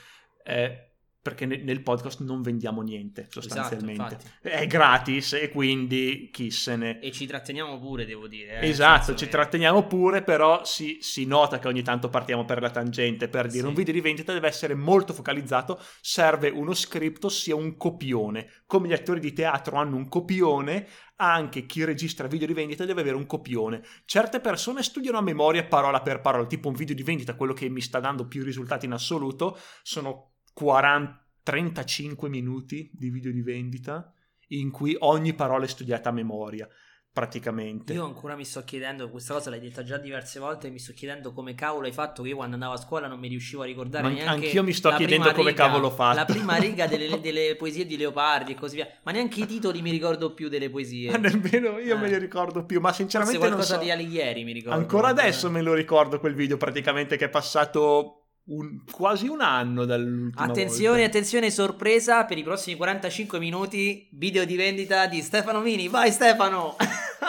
eh, 0.42 0.91
perché 1.22 1.46
ne- 1.46 1.58
nel 1.58 1.82
podcast 1.82 2.20
non 2.22 2.42
vendiamo 2.42 2.82
niente, 2.82 3.26
sostanzialmente. 3.30 4.02
infatti. 4.02 4.26
è 4.40 4.66
gratis 4.66 5.34
e 5.34 5.48
quindi 5.50 6.30
chi 6.32 6.50
se 6.50 6.74
ne... 6.74 6.98
E 7.00 7.12
ci 7.12 7.26
tratteniamo 7.26 7.78
pure, 7.78 8.04
devo 8.04 8.26
dire. 8.26 8.58
eh, 8.60 8.68
Esatto, 8.68 9.14
ci 9.14 9.26
che- 9.26 9.30
tratteniamo 9.30 9.86
pure, 9.86 10.22
però 10.22 10.64
si, 10.64 10.98
si 11.00 11.24
nota 11.24 11.60
che 11.60 11.68
ogni 11.68 11.82
tanto 11.82 12.08
partiamo 12.08 12.44
per 12.44 12.60
la 12.60 12.70
tangente. 12.70 13.28
Per 13.28 13.46
dire, 13.46 13.62
Sì. 13.62 13.66
un 13.68 13.74
video 13.74 13.94
di 13.94 14.00
vendita 14.00 14.32
deve 14.32 14.48
essere 14.48 14.74
molto 14.74 15.12
focalizzato, 15.12 15.80
serve 16.00 16.48
uno 16.50 16.74
script, 16.74 17.24
ossia 17.24 17.54
un 17.54 17.76
copione. 17.76 18.62
Come 18.66 18.88
gli 18.88 18.92
attori 18.92 19.20
di 19.20 19.32
teatro 19.32 19.76
hanno 19.76 19.94
un 19.96 20.08
copione, 20.08 20.88
anche 21.16 21.66
chi 21.66 21.84
registra 21.84 22.26
video 22.26 22.48
di 22.48 22.52
vendita 22.52 22.84
deve 22.84 23.00
avere 23.02 23.14
un 23.14 23.26
copione. 23.26 23.82
Certe 24.06 24.40
persone 24.40 24.82
studiano 24.82 25.18
a 25.18 25.22
memoria 25.22 25.62
parola 25.64 26.00
per 26.02 26.20
parola, 26.20 26.46
tipo 26.46 26.66
un 26.66 26.74
video 26.74 26.96
di 26.96 27.04
vendita, 27.04 27.36
quello 27.36 27.52
che 27.52 27.68
mi 27.68 27.80
sta 27.80 28.00
dando 28.00 28.26
più 28.26 28.42
risultati 28.42 28.86
in 28.86 28.92
assoluto, 28.92 29.56
sono 29.82 30.31
40, 30.52 31.26
35 31.42 32.28
minuti 32.28 32.90
di 32.92 33.10
video 33.10 33.32
di 33.32 33.42
vendita 33.42 34.12
in 34.48 34.70
cui 34.70 34.94
ogni 35.00 35.32
parola 35.34 35.64
è 35.64 35.68
studiata 35.68 36.10
a 36.10 36.12
memoria, 36.12 36.68
praticamente. 37.10 37.92
Io 37.94 38.04
ancora 38.04 38.36
mi 38.36 38.44
sto 38.44 38.62
chiedendo, 38.64 39.08
questa 39.10 39.34
cosa 39.34 39.50
l'hai 39.50 39.60
detta 39.60 39.82
già 39.82 39.96
diverse 39.98 40.38
volte, 40.40 40.70
mi 40.70 40.78
sto 40.78 40.92
chiedendo 40.92 41.32
come 41.32 41.54
cavolo 41.54 41.86
hai 41.86 41.92
fatto 41.92 42.22
che 42.22 42.28
io 42.30 42.36
quando 42.36 42.54
andavo 42.54 42.74
a 42.74 42.76
scuola 42.76 43.06
non 43.06 43.18
mi 43.18 43.28
riuscivo 43.28 43.62
a 43.62 43.64
ricordare 43.64 44.04
Ma 44.04 44.10
neanche 44.10 44.46
anch'io 44.46 44.62
mi 44.62 44.72
sto 44.72 44.90
chiedendo 44.94 45.32
come 45.32 45.50
riga- 45.50 45.64
cavolo 45.66 45.86
ho 45.88 45.90
fatto. 45.90 46.16
La 46.16 46.24
prima 46.26 46.56
riga 46.56 46.86
delle, 46.86 47.18
delle 47.20 47.56
poesie 47.56 47.86
di 47.86 47.96
Leopardi 47.96 48.52
e 48.52 48.54
così 48.54 48.76
via, 48.76 48.88
ma 49.04 49.12
neanche 49.12 49.40
i 49.40 49.46
titoli 49.46 49.82
mi 49.82 49.90
ricordo 49.90 50.32
più 50.34 50.48
delle 50.48 50.68
poesie. 50.70 51.10
Ma 51.10 51.16
nemmeno 51.16 51.78
io 51.78 51.96
Eh. 51.96 51.98
me 51.98 52.08
li 52.08 52.18
ricordo 52.18 52.64
più, 52.64 52.78
ma 52.80 52.88
Forse 52.88 53.02
sinceramente 53.02 53.38
non 53.38 53.48
qualcosa 53.48 53.74
so. 53.78 53.82
di 53.82 53.90
Alighieri 53.90 54.44
mi 54.44 54.52
ricordo. 54.52 54.78
Ancora 54.78 55.08
adesso 55.08 55.50
me 55.50 55.62
lo 55.62 55.74
ricordo 55.74 56.18
quel 56.20 56.34
video 56.34 56.56
praticamente 56.56 57.16
che 57.16 57.26
è 57.26 57.30
passato 57.30 58.21
un- 58.46 58.82
quasi 58.90 59.28
un 59.28 59.40
anno 59.40 59.84
dall'ultima 59.84 60.44
Attenzione, 60.44 60.88
volta. 61.00 61.06
attenzione, 61.06 61.50
sorpresa 61.50 62.24
per 62.24 62.38
i 62.38 62.42
prossimi 62.42 62.76
45 62.76 63.38
minuti, 63.38 64.08
video 64.12 64.44
di 64.44 64.56
vendita 64.56 65.06
di 65.06 65.20
Stefano 65.22 65.60
Mini. 65.60 65.88
Vai 65.88 66.10
Stefano! 66.10 66.76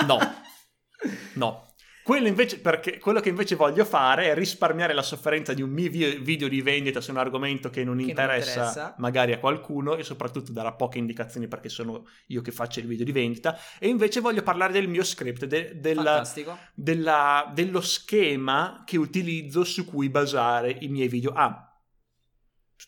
No. 0.07 0.17
No. 1.35 1.72
Quello, 2.03 2.27
invece, 2.27 2.59
perché, 2.59 2.99
quello 2.99 3.21
che 3.21 3.29
invece 3.29 3.55
voglio 3.55 3.85
fare 3.85 4.25
è 4.25 4.33
risparmiare 4.35 4.93
la 4.93 5.01
sofferenza 5.01 5.53
di 5.53 5.61
un 5.61 5.69
mio 5.69 5.89
vi- 5.89 6.17
video 6.17 6.49
di 6.49 6.61
vendita 6.61 6.99
su 6.99 7.11
un 7.11 7.17
argomento 7.17 7.69
che 7.69 7.83
non 7.85 7.95
Che 7.95 8.01
non 8.01 8.09
interessa, 8.09 8.49
interessa. 8.59 8.95
magari 8.97 9.31
a 9.31 9.39
qualcuno 9.39 9.95
e 9.95 10.03
soprattutto 10.03 10.51
darà 10.51 10.73
poche 10.73 10.97
indicazioni 10.97 11.47
perché 11.47 11.69
sono 11.69 12.05
io 12.27 12.41
che 12.41 12.51
faccio 12.51 12.81
il 12.81 12.87
video 12.87 13.05
di 13.05 13.13
vendita 13.13 13.57
e 13.79 13.87
invece 13.87 14.19
voglio 14.19 14.43
parlare 14.43 14.73
del 14.73 14.89
mio 14.89 15.03
script, 15.03 15.45
de- 15.45 15.79
della, 15.79 16.23
della- 16.75 17.49
dello 17.53 17.79
schema 17.81 18.83
che 18.85 18.97
utilizzo 18.97 19.63
su 19.63 19.85
cui 19.85 20.09
basare 20.09 20.75
i 20.81 20.89
miei 20.89 21.07
video. 21.07 21.31
Ah, 21.31 21.69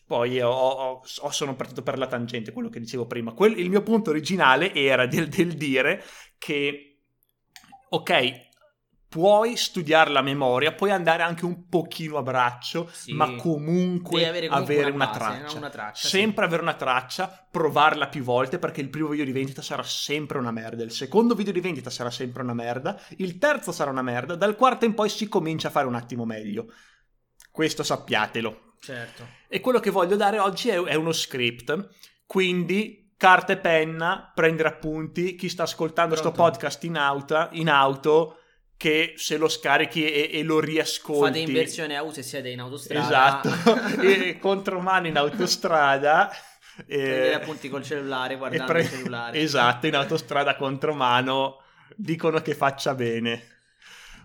poi 0.06 0.40
ho- 0.42 0.50
ho- 0.50 1.02
ho- 1.20 1.30
sono 1.30 1.56
partito 1.56 1.82
per 1.82 1.96
la 1.96 2.06
tangente, 2.06 2.52
quello 2.52 2.68
che 2.68 2.80
dicevo 2.80 3.06
prima. 3.06 3.32
Quel- 3.32 3.58
il 3.58 3.70
mio 3.70 3.82
punto 3.82 4.10
originale 4.10 4.74
era 4.74 5.06
del, 5.06 5.28
del 5.28 5.54
dire 5.54 6.02
che, 6.36 6.98
ok, 7.88 8.44
puoi 9.08 9.56
studiare 9.56 10.10
la 10.10 10.20
memoria, 10.20 10.72
puoi 10.72 10.90
andare 10.90 11.22
anche 11.22 11.44
un 11.44 11.68
pochino 11.68 12.16
a 12.18 12.22
braccio, 12.22 12.88
Sì. 12.92 13.12
ma 13.12 13.34
comunque 13.36 14.26
avere 14.26 14.48
comunque 14.48 14.74
avere 14.74 14.90
una 14.90 15.06
base, 15.06 15.18
traccia. 15.18 15.52
no? 15.52 15.58
Una 15.58 15.70
traccia, 15.70 16.08
sempre 16.08 16.44
avere 16.44 16.62
una 16.62 16.74
traccia, 16.74 17.46
provarla 17.50 18.08
più 18.08 18.22
volte 18.24 18.58
perché 18.58 18.80
il 18.80 18.90
primo 18.90 19.08
video 19.08 19.24
di 19.24 19.32
vendita 19.32 19.62
sarà 19.62 19.82
sempre 19.84 20.38
una 20.38 20.50
merda, 20.50 20.82
il 20.82 20.90
secondo 20.90 21.34
video 21.34 21.52
di 21.52 21.60
vendita 21.60 21.88
sarà 21.88 22.10
sempre 22.10 22.42
una 22.42 22.54
merda, 22.54 23.00
il 23.18 23.38
terzo 23.38 23.72
sarà 23.72 23.90
una 23.90 24.02
merda, 24.02 24.34
dal 24.34 24.56
quarto 24.56 24.84
in 24.84 24.94
poi 24.94 25.08
si 25.08 25.28
comincia 25.28 25.68
a 25.68 25.70
fare 25.70 25.86
un 25.86 25.94
attimo 25.94 26.24
meglio. 26.24 26.66
Questo 27.50 27.82
sappiatelo. 27.82 28.74
Certo. 28.80 29.26
E 29.48 29.60
quello 29.60 29.80
che 29.80 29.90
voglio 29.90 30.16
dare 30.16 30.38
oggi 30.38 30.68
è, 30.68 30.78
è 30.82 30.94
uno 30.94 31.12
script, 31.12 31.88
quindi 32.26 33.14
carta 33.16 33.54
e 33.54 33.56
penna, 33.56 34.30
prendere 34.34 34.68
appunti, 34.68 35.36
chi 35.36 35.48
sta 35.48 35.62
ascoltando 35.62 36.14
sto 36.16 36.32
Pronto? 36.32 36.50
podcast 36.50 36.84
in 36.84 36.96
auto, 36.96 37.48
in 37.52 37.70
auto 37.70 38.40
che 38.76 39.14
se 39.16 39.36
lo 39.36 39.48
scarichi 39.48 40.04
e, 40.10 40.30
e 40.32 40.42
lo 40.42 40.60
riascolti. 40.60 41.24
Fate 41.24 41.38
in 41.38 41.52
versione 41.52 41.96
auto 41.96 42.20
e 42.20 42.22
siete 42.22 42.48
in 42.48 42.60
autostrada. 42.60 43.42
Esatto, 43.42 44.00
e 44.02 44.38
contromano 44.38 45.06
in 45.06 45.16
autostrada. 45.16 46.30
Prendete 46.84 47.30
eh, 47.30 47.34
appunti 47.34 47.68
col 47.70 47.82
cellulare, 47.82 48.34
e 48.34 48.36
guardando 48.36 48.72
pre- 48.72 48.82
il 48.82 48.88
cellulare. 48.88 49.38
Esatto, 49.38 49.86
in 49.86 49.94
autostrada 49.94 50.56
contromano 50.56 51.62
dicono 51.94 52.40
che 52.42 52.54
faccia 52.54 52.94
bene. 52.94 53.55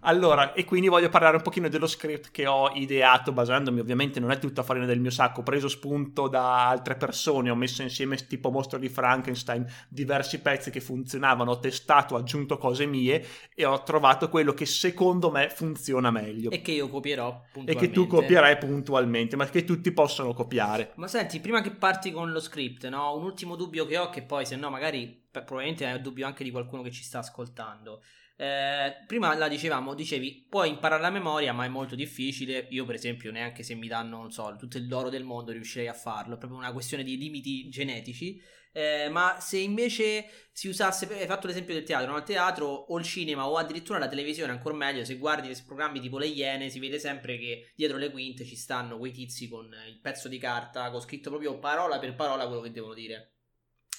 Allora, 0.03 0.53
e 0.53 0.65
quindi 0.65 0.87
voglio 0.87 1.09
parlare 1.09 1.35
un 1.35 1.43
pochino 1.43 1.69
dello 1.69 1.85
script 1.85 2.31
che 2.31 2.47
ho 2.47 2.69
ideato 2.73 3.31
basandomi, 3.31 3.79
ovviamente 3.79 4.19
non 4.19 4.31
è 4.31 4.39
tutta 4.39 4.63
farina 4.63 4.85
del 4.85 4.99
mio 4.99 5.11
sacco, 5.11 5.41
ho 5.41 5.43
preso 5.43 5.67
spunto 5.67 6.27
da 6.27 6.67
altre 6.67 6.95
persone, 6.95 7.49
ho 7.49 7.55
messo 7.55 7.83
insieme 7.83 8.15
tipo 8.15 8.49
mostro 8.49 8.79
di 8.79 8.89
Frankenstein, 8.89 9.65
diversi 9.87 10.39
pezzi 10.39 10.71
che 10.71 10.81
funzionavano, 10.81 11.51
ho 11.51 11.59
testato, 11.59 12.15
ho 12.15 12.17
aggiunto 12.17 12.57
cose 12.57 12.85
mie 12.85 13.25
e 13.53 13.65
ho 13.65 13.83
trovato 13.83 14.29
quello 14.29 14.53
che 14.53 14.65
secondo 14.65 15.29
me 15.29 15.49
funziona 15.49 16.09
meglio. 16.09 16.49
E 16.49 16.61
che 16.61 16.71
io 16.71 16.89
copierò 16.89 17.29
puntualmente. 17.51 17.71
E 17.71 17.87
che 17.87 17.93
tu 17.93 18.07
copierai 18.07 18.57
puntualmente, 18.57 19.35
ma 19.35 19.45
che 19.45 19.63
tutti 19.63 19.91
possono 19.91 20.33
copiare. 20.33 20.93
Ma 20.95 21.07
senti, 21.07 21.39
prima 21.39 21.61
che 21.61 21.71
parti 21.71 22.11
con 22.11 22.31
lo 22.31 22.39
script, 22.39 22.87
no? 22.87 23.15
Un 23.15 23.23
ultimo 23.23 23.55
dubbio 23.55 23.85
che 23.85 23.97
ho, 23.99 24.09
che 24.09 24.23
poi 24.23 24.45
se 24.45 24.55
no 24.55 24.69
magari 24.71 25.27
probabilmente 25.31 25.85
è 25.85 25.93
un 25.93 26.01
dubbio 26.01 26.25
anche 26.25 26.43
di 26.43 26.51
qualcuno 26.51 26.81
che 26.81 26.91
ci 26.91 27.03
sta 27.03 27.19
ascoltando. 27.19 28.01
Eh, 28.35 29.03
prima 29.05 29.35
la 29.35 29.47
dicevamo, 29.47 29.93
dicevi, 29.93 30.47
puoi 30.49 30.69
imparare 30.69 31.01
la 31.01 31.09
memoria, 31.09 31.53
ma 31.53 31.65
è 31.65 31.69
molto 31.69 31.95
difficile. 31.95 32.67
Io, 32.71 32.85
per 32.85 32.95
esempio, 32.95 33.31
neanche 33.31 33.63
se 33.63 33.75
mi 33.75 33.87
danno, 33.87 34.17
non 34.17 34.31
so, 34.31 34.55
tutto 34.57 34.77
il 34.77 34.87
l'oro 34.87 35.09
del 35.09 35.23
mondo 35.23 35.51
riuscirei 35.51 35.87
a 35.87 35.93
farlo. 35.93 36.35
È 36.35 36.37
proprio 36.37 36.59
una 36.59 36.71
questione 36.71 37.03
di 37.03 37.17
limiti 37.17 37.69
genetici. 37.69 38.41
Eh, 38.73 39.09
ma 39.09 39.37
se 39.39 39.57
invece 39.57 40.25
si 40.53 40.69
usasse, 40.69 41.05
hai 41.19 41.27
fatto 41.27 41.47
l'esempio 41.47 41.73
del 41.73 41.83
teatro, 41.83 42.09
no? 42.09 42.15
al 42.15 42.23
teatro 42.23 42.67
o 42.67 42.97
il 42.97 43.03
cinema 43.03 43.47
o 43.47 43.57
addirittura 43.57 43.99
la 43.99 44.07
televisione, 44.07 44.51
ancora 44.53 44.75
meglio, 44.75 45.03
se 45.03 45.17
guardi 45.17 45.51
programmi 45.65 45.99
tipo 45.99 46.17
Le 46.17 46.27
Iene, 46.27 46.69
si 46.69 46.79
vede 46.79 46.97
sempre 46.97 47.37
che 47.37 47.71
dietro 47.75 47.97
le 47.97 48.11
quinte 48.11 48.45
ci 48.45 48.55
stanno 48.55 48.97
quei 48.97 49.11
tizi 49.11 49.49
con 49.49 49.65
il 49.65 49.99
pezzo 49.99 50.29
di 50.29 50.37
carta, 50.37 50.89
con 50.89 51.01
scritto 51.01 51.29
proprio 51.29 51.59
parola 51.59 51.99
per 51.99 52.15
parola 52.15 52.47
quello 52.47 52.61
che 52.61 52.71
devono 52.71 52.93
dire. 52.93 53.33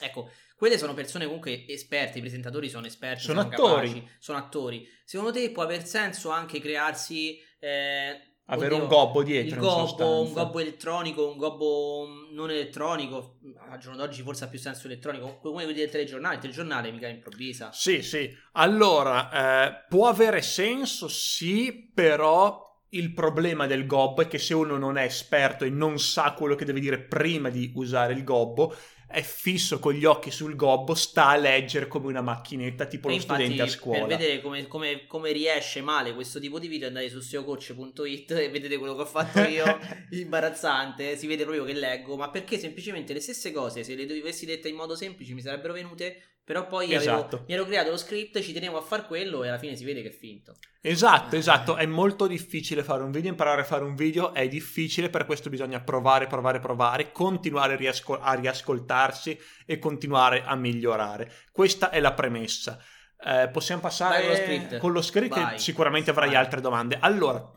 Ecco, 0.01 0.31
quelle 0.57 0.79
sono 0.79 0.95
persone 0.95 1.25
comunque 1.27 1.67
esperte, 1.67 2.19
i 2.19 2.21
presentatori 2.21 2.69
sono 2.69 2.87
esperti, 2.87 3.25
sono, 3.25 3.43
sono 3.43 3.53
attori. 3.53 3.89
Capaci, 3.89 4.09
sono 4.19 4.39
attori. 4.39 4.89
Secondo 5.05 5.33
te 5.33 5.51
può 5.51 5.63
aver 5.63 5.85
senso 5.85 6.31
anche 6.31 6.61
crearsi... 6.61 7.39
Eh, 7.59 8.31
Avere 8.47 8.75
oddio, 8.75 8.85
un 8.85 8.91
gobbo 8.91 9.23
dietro. 9.23 9.55
Il 9.55 9.61
gobbo, 9.61 10.21
un 10.21 10.33
gobbo 10.33 10.59
elettronico, 10.59 11.31
un 11.31 11.37
gobbo 11.37 12.07
non 12.33 12.51
elettronico, 12.51 13.39
al 13.71 13.79
giorno 13.79 13.97
d'oggi 13.97 14.23
forse 14.23 14.45
ha 14.45 14.49
più 14.49 14.59
senso 14.59 14.89
elettronico, 14.89 15.39
come 15.39 15.63
quelli 15.63 15.79
del 15.79 15.89
telegiornale, 15.89 16.35
il 16.35 16.41
telegiornale 16.41 16.91
mica 16.91 17.07
improvvisa. 17.07 17.71
Sì, 17.73 18.03
sì. 18.03 18.31
Allora, 18.53 19.69
eh, 19.69 19.85
può 19.89 20.09
avere 20.09 20.43
senso, 20.43 21.07
sì, 21.09 21.91
però 21.95 22.85
il 22.91 23.15
problema 23.15 23.67
del 23.67 23.87
gobbo 23.87 24.23
è 24.23 24.29
che 24.29 24.39
se 24.39 24.55
uno 24.55 24.77
non 24.77 24.99
è 24.99 25.05
esperto 25.05 25.65
e 25.65 25.71
non 25.71 25.99
sa 25.99 26.33
quello 26.33 26.57
che 26.57 26.65
deve 26.65 26.81
dire 26.81 27.01
prima 27.01 27.49
di 27.49 27.73
usare 27.77 28.13
il 28.13 28.25
gobbo, 28.25 28.75
è 29.13 29.23
fisso 29.23 29.79
con 29.79 29.93
gli 29.93 30.05
occhi 30.05 30.31
sul 30.31 30.57
gobbo, 30.57 30.95
sta 30.95 31.29
a 31.29 31.37
leggere 31.37 31.87
come 31.87 32.09
una 32.09 32.23
macchinetta, 32.23 32.87
tipo 32.87 33.09
e 33.09 33.11
lo 33.11 33.17
infatti, 33.17 33.43
studente 33.43 33.63
a 33.63 33.69
scuola. 33.69 34.07
Per 34.07 34.17
vedere 34.17 34.41
come, 34.41 34.67
come, 34.67 35.07
come, 35.07 35.33
riesce 35.33 35.83
male 35.83 36.15
questo 36.15 36.41
tipo 36.41 36.59
di 36.59 36.67
video, 36.67 36.89
andate 36.89 37.09
su 37.09 37.21
seocoach.it 37.21 38.31
e 38.33 38.49
vedete 38.49 38.79
quello 38.79 38.95
che 38.95 39.03
ho 39.03 39.07
fatto 39.07 39.41
io, 39.41 39.65
imbarazzante. 40.11 41.17
Si 41.17 41.27
vede 41.27 41.45
proprio 41.45 41.65
che 41.65 41.75
leggo, 41.75 42.17
ma 42.17 42.31
perché 42.31 42.59
semplicemente 42.59 43.13
le 43.13 43.21
stesse 43.21 43.53
cose, 43.53 43.85
se 43.85 43.95
le 43.95 44.07
dovessi 44.07 44.47
dette 44.47 44.69
in 44.69 44.77
modo 44.77 44.97
semplice, 44.97 45.35
mi 45.35 45.43
sarebbero 45.43 45.75
venute 45.75 46.32
però 46.45 46.67
poi 46.67 46.93
esatto. 46.93 47.37
avevo, 47.37 47.45
mi 47.47 47.55
ero 47.55 47.65
creato 47.65 47.91
lo 47.91 47.97
script, 47.97 48.41
ci 48.41 48.53
tenevo 48.53 48.77
a 48.77 48.83
fare 48.83 49.05
quello 49.07 49.45
e 49.45 49.49
alla 49.49 49.59
fine 49.59 49.77
si 49.77 49.85
vede 49.85 50.03
che 50.03 50.09
è 50.09 50.13
finto. 50.13 50.57
Esatto, 50.81 51.37
esatto. 51.37 51.77
È 51.77 51.87
molto 51.87 52.27
difficile 52.27 52.83
fare 52.83 53.05
un 53.05 53.13
video, 53.13 53.31
imparare 53.31 53.61
a 53.61 53.65
fare 53.65 53.85
un 53.85 53.95
video 53.95 54.35
è 54.35 54.49
difficile, 54.49 55.09
per 55.09 55.25
questo 55.25 55.51
bisogna 55.51 55.81
provare, 55.81 56.27
provare, 56.27 56.59
provare, 56.59 57.13
continuare 57.13 57.75
a, 57.75 57.77
riascol- 57.77 58.19
a 58.21 58.33
riascoltarsi 58.35 59.39
e 59.65 59.79
continuare 59.79 60.43
a 60.45 60.57
migliorare. 60.57 61.31
Questa 61.53 61.91
è 61.91 62.01
la 62.01 62.13
premessa. 62.13 62.79
Eh, 63.25 63.49
possiamo 63.53 63.81
passare 63.81 64.21
con 64.21 64.31
lo 64.31 64.37
script, 64.37 64.77
con 64.79 64.93
lo 64.93 65.03
script 65.03 65.41
Vai. 65.41 65.59
sicuramente 65.61 66.11
avrai 66.11 66.31
Vai. 66.31 66.39
altre 66.39 66.61
domande. 66.61 66.99
Allora, 67.01 67.49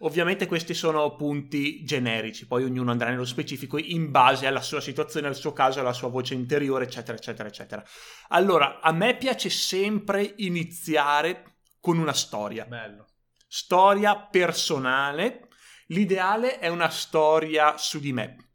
Ovviamente 0.00 0.46
questi 0.46 0.74
sono 0.74 1.14
punti 1.14 1.84
generici, 1.84 2.46
poi 2.46 2.64
ognuno 2.64 2.90
andrà 2.90 3.10
nello 3.10 3.24
specifico 3.24 3.78
in 3.78 4.10
base 4.10 4.46
alla 4.46 4.60
sua 4.60 4.80
situazione, 4.80 5.28
al 5.28 5.36
suo 5.36 5.52
caso, 5.52 5.80
alla 5.80 5.92
sua 5.92 6.08
voce 6.08 6.34
interiore, 6.34 6.84
eccetera, 6.84 7.16
eccetera, 7.16 7.48
eccetera. 7.48 7.84
Allora, 8.28 8.80
a 8.80 8.92
me 8.92 9.16
piace 9.16 9.48
sempre 9.48 10.34
iniziare 10.38 11.58
con 11.80 11.98
una 11.98 12.12
storia. 12.12 12.64
Bello. 12.64 13.06
Storia 13.46 14.16
personale. 14.16 15.48
L'ideale 15.86 16.58
è 16.58 16.68
una 16.68 16.88
storia 16.88 17.76
su 17.76 18.00
di 18.00 18.12
me. 18.12 18.51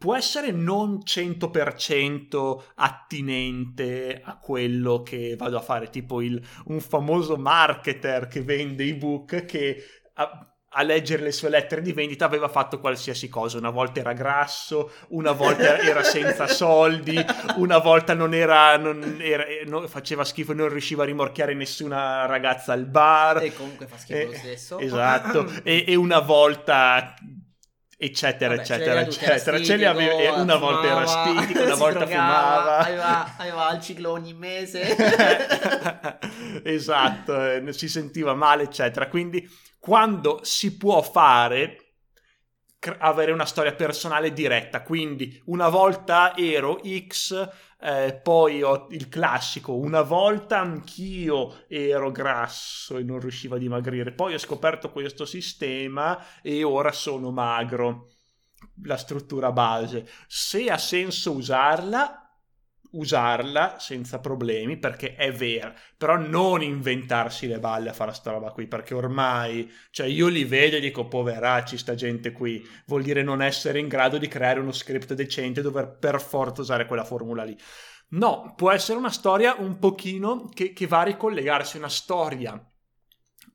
Può 0.00 0.16
essere 0.16 0.50
non 0.50 1.00
100% 1.04 2.62
attinente 2.76 4.22
a 4.24 4.38
quello 4.38 5.02
che 5.02 5.36
vado 5.36 5.58
a 5.58 5.60
fare, 5.60 5.90
tipo 5.90 6.22
il, 6.22 6.42
un 6.68 6.80
famoso 6.80 7.36
marketer 7.36 8.26
che 8.26 8.40
vende 8.40 8.84
ebook 8.84 9.44
che 9.44 9.84
a, 10.14 10.54
a, 10.70 10.82
leggere 10.84 11.24
le 11.24 11.32
sue 11.32 11.50
lettere 11.50 11.82
di 11.82 11.92
vendita 11.92 12.24
aveva 12.24 12.48
fatto 12.48 12.80
qualsiasi 12.80 13.28
cosa. 13.28 13.58
Una 13.58 13.68
volta 13.68 14.00
era 14.00 14.14
grasso, 14.14 14.90
una 15.08 15.32
volta 15.32 15.78
era 15.78 16.02
senza 16.02 16.46
soldi, 16.48 17.22
una 17.56 17.76
volta 17.76 18.14
non 18.14 18.32
era, 18.32 18.78
non 18.78 19.18
era 19.20 19.44
non, 19.66 19.86
faceva 19.86 20.24
schifo 20.24 20.52
e 20.52 20.54
non 20.54 20.70
riusciva 20.70 21.02
a 21.02 21.06
rimorchiare 21.06 21.52
nessuna 21.52 22.24
ragazza 22.24 22.72
al 22.72 22.86
bar. 22.86 23.42
E 23.42 23.52
comunque 23.52 23.86
fa 23.86 23.98
schifo 23.98 24.18
eh, 24.18 24.24
lo 24.24 24.32
stesso. 24.32 24.78
Esatto. 24.78 25.46
e, 25.62 25.84
e 25.86 25.94
una 25.94 26.20
volta 26.20 27.14
eccetera, 28.02 28.56
Vabbè, 28.56 28.62
eccetera, 28.62 29.00
eccetera. 29.00 29.62
Ce 29.62 29.76
li 29.76 29.84
aveva, 29.84 30.40
una 30.40 30.56
volta 30.56 30.86
era 30.86 31.06
stitico, 31.06 31.62
una 31.62 31.74
volta 31.74 31.98
drogava, 31.98 32.08
fumava. 32.08 32.78
Aveva, 32.78 33.36
aveva 33.36 33.72
il 33.74 33.82
ciclo 33.82 34.10
ogni 34.12 34.32
mese. 34.32 34.96
esatto, 36.64 37.44
eh, 37.44 37.72
si 37.74 37.88
sentiva 37.88 38.32
male, 38.34 38.62
eccetera. 38.62 39.08
Quindi 39.08 39.46
quando 39.78 40.40
si 40.42 40.78
può 40.78 41.02
fare 41.02 41.76
avere 43.00 43.32
una 43.32 43.44
storia 43.44 43.74
personale 43.74 44.32
diretta, 44.32 44.82
quindi 44.82 45.38
una 45.46 45.68
volta 45.68 46.34
ero 46.34 46.80
X 47.06 47.48
eh, 47.82 48.18
poi 48.22 48.62
ho 48.62 48.86
il 48.90 49.08
classico, 49.08 49.74
una 49.74 50.02
volta 50.02 50.58
anch'io 50.58 51.64
ero 51.68 52.10
grasso 52.10 52.98
e 52.98 53.02
non 53.02 53.20
riuscivo 53.20 53.54
a 53.54 53.58
dimagrire, 53.58 54.12
poi 54.12 54.34
ho 54.34 54.38
scoperto 54.38 54.90
questo 54.90 55.24
sistema 55.24 56.22
e 56.42 56.62
ora 56.62 56.92
sono 56.92 57.30
magro. 57.30 58.12
La 58.84 58.98
struttura 58.98 59.52
base. 59.52 60.06
Se 60.26 60.70
ha 60.70 60.76
senso 60.76 61.32
usarla, 61.32 62.19
usarla 62.92 63.78
senza 63.78 64.18
problemi 64.18 64.76
perché 64.76 65.14
è 65.14 65.32
vera, 65.32 65.72
però 65.96 66.16
non 66.16 66.62
inventarsi 66.62 67.46
le 67.46 67.58
balle 67.58 67.90
a 67.90 67.92
fare 67.92 68.12
sta 68.12 68.30
roba 68.30 68.50
qui 68.50 68.66
perché 68.66 68.94
ormai, 68.94 69.70
cioè 69.90 70.06
io 70.06 70.28
li 70.28 70.44
vedo 70.44 70.76
e 70.76 70.80
dico 70.80 71.06
poveracci 71.06 71.78
sta 71.78 71.94
gente 71.94 72.32
qui, 72.32 72.66
vuol 72.86 73.02
dire 73.02 73.22
non 73.22 73.42
essere 73.42 73.78
in 73.78 73.88
grado 73.88 74.18
di 74.18 74.28
creare 74.28 74.60
uno 74.60 74.72
script 74.72 75.14
decente 75.14 75.62
dover 75.62 75.96
per 75.98 76.20
forza 76.20 76.62
usare 76.62 76.86
quella 76.86 77.04
formula 77.04 77.44
lì. 77.44 77.56
No, 78.10 78.54
può 78.56 78.72
essere 78.72 78.98
una 78.98 79.10
storia 79.10 79.54
un 79.58 79.78
pochino 79.78 80.48
che, 80.48 80.72
che 80.72 80.86
va 80.86 81.00
a 81.00 81.04
ricollegarsi, 81.04 81.76
una 81.76 81.88
storia 81.88 82.52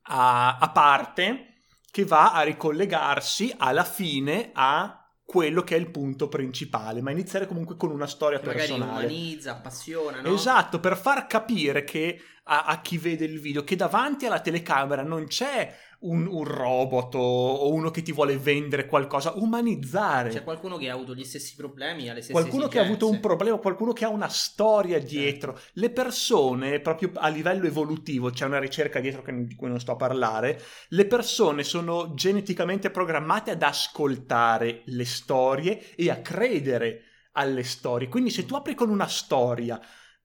a, 0.08 0.56
a 0.56 0.70
parte 0.70 1.56
che 1.90 2.04
va 2.04 2.32
a 2.32 2.42
ricollegarsi 2.42 3.54
alla 3.56 3.84
fine 3.84 4.50
a 4.54 5.05
quello 5.26 5.62
che 5.62 5.74
è 5.74 5.78
il 5.78 5.90
punto 5.90 6.28
principale, 6.28 7.02
ma 7.02 7.10
iniziare 7.10 7.48
comunque 7.48 7.76
con 7.76 7.90
una 7.90 8.06
storia 8.06 8.38
che 8.38 8.48
personale. 8.48 8.84
Magari 8.84 9.06
umanizza, 9.06 9.50
appassiona, 9.50 10.20
no? 10.20 10.32
Esatto, 10.32 10.78
per 10.78 10.96
far 10.96 11.26
capire 11.26 11.82
che 11.82 12.20
a, 12.44 12.64
a, 12.64 12.80
chi 12.80 12.96
vede 12.96 13.24
il 13.24 13.40
video 13.40 13.64
che 13.64 13.74
davanti 13.74 14.24
alla 14.24 14.40
telecamera 14.40 15.02
non 15.02 15.26
c'è 15.26 15.76
un, 16.08 16.26
un, 16.26 16.44
robot 16.44 17.14
o 17.16 17.72
uno 17.72 17.90
che 17.90 18.02
ti 18.02 18.12
vuole 18.12 18.36
vendere 18.36 18.86
qualcosa, 18.86 19.32
umanizzare. 19.36 20.30
C'è 20.30 20.44
qualcuno 20.44 20.76
che 20.76 20.88
ha 20.88 20.94
avuto 20.94 21.14
gli 21.14 21.24
stessi 21.24 21.54
problemi, 21.54 22.08
ha 22.08 22.12
le 22.12 22.20
stesse 22.20 22.32
Qualcuno 22.32 22.64
esigenze. 22.64 22.78
che 22.78 22.78
ha 22.78 22.88
avuto 22.88 23.08
un 23.08 23.20
problema, 23.20 23.56
qualcuno 23.58 23.92
che 23.92 24.04
ha 24.04 24.08
una 24.08 24.28
storia 24.28 24.98
certo. 24.98 25.14
dietro. 25.14 25.54
Certo. 25.54 25.70
Le 25.74 25.90
persone, 25.90 26.80
proprio 26.80 27.10
a 27.14 27.28
livello 27.28 27.66
evolutivo, 27.66 28.30
c'è 28.30 28.44
una 28.44 28.58
ricerca 28.58 29.00
dietro 29.00 29.22
di 29.26 29.54
cui 29.54 29.68
non 29.68 29.80
sto 29.80 29.92
a 29.92 29.96
parlare, 29.96 30.60
le 30.88 31.06
persone 31.06 31.64
sono 31.64 32.14
geneticamente 32.14 32.90
programmate 32.90 33.50
ad 33.50 33.62
ascoltare 33.62 34.82
le 34.86 35.04
storie 35.04 35.94
e 35.94 36.10
a 36.10 36.20
credere 36.20 37.02
alle 37.32 37.64
storie. 37.64 38.08
Quindi 38.08 38.30
se 38.30 38.46
tu 38.46 38.54
apri 38.54 38.74
con 38.74 38.90
una 38.90 39.08
storia 39.08 39.80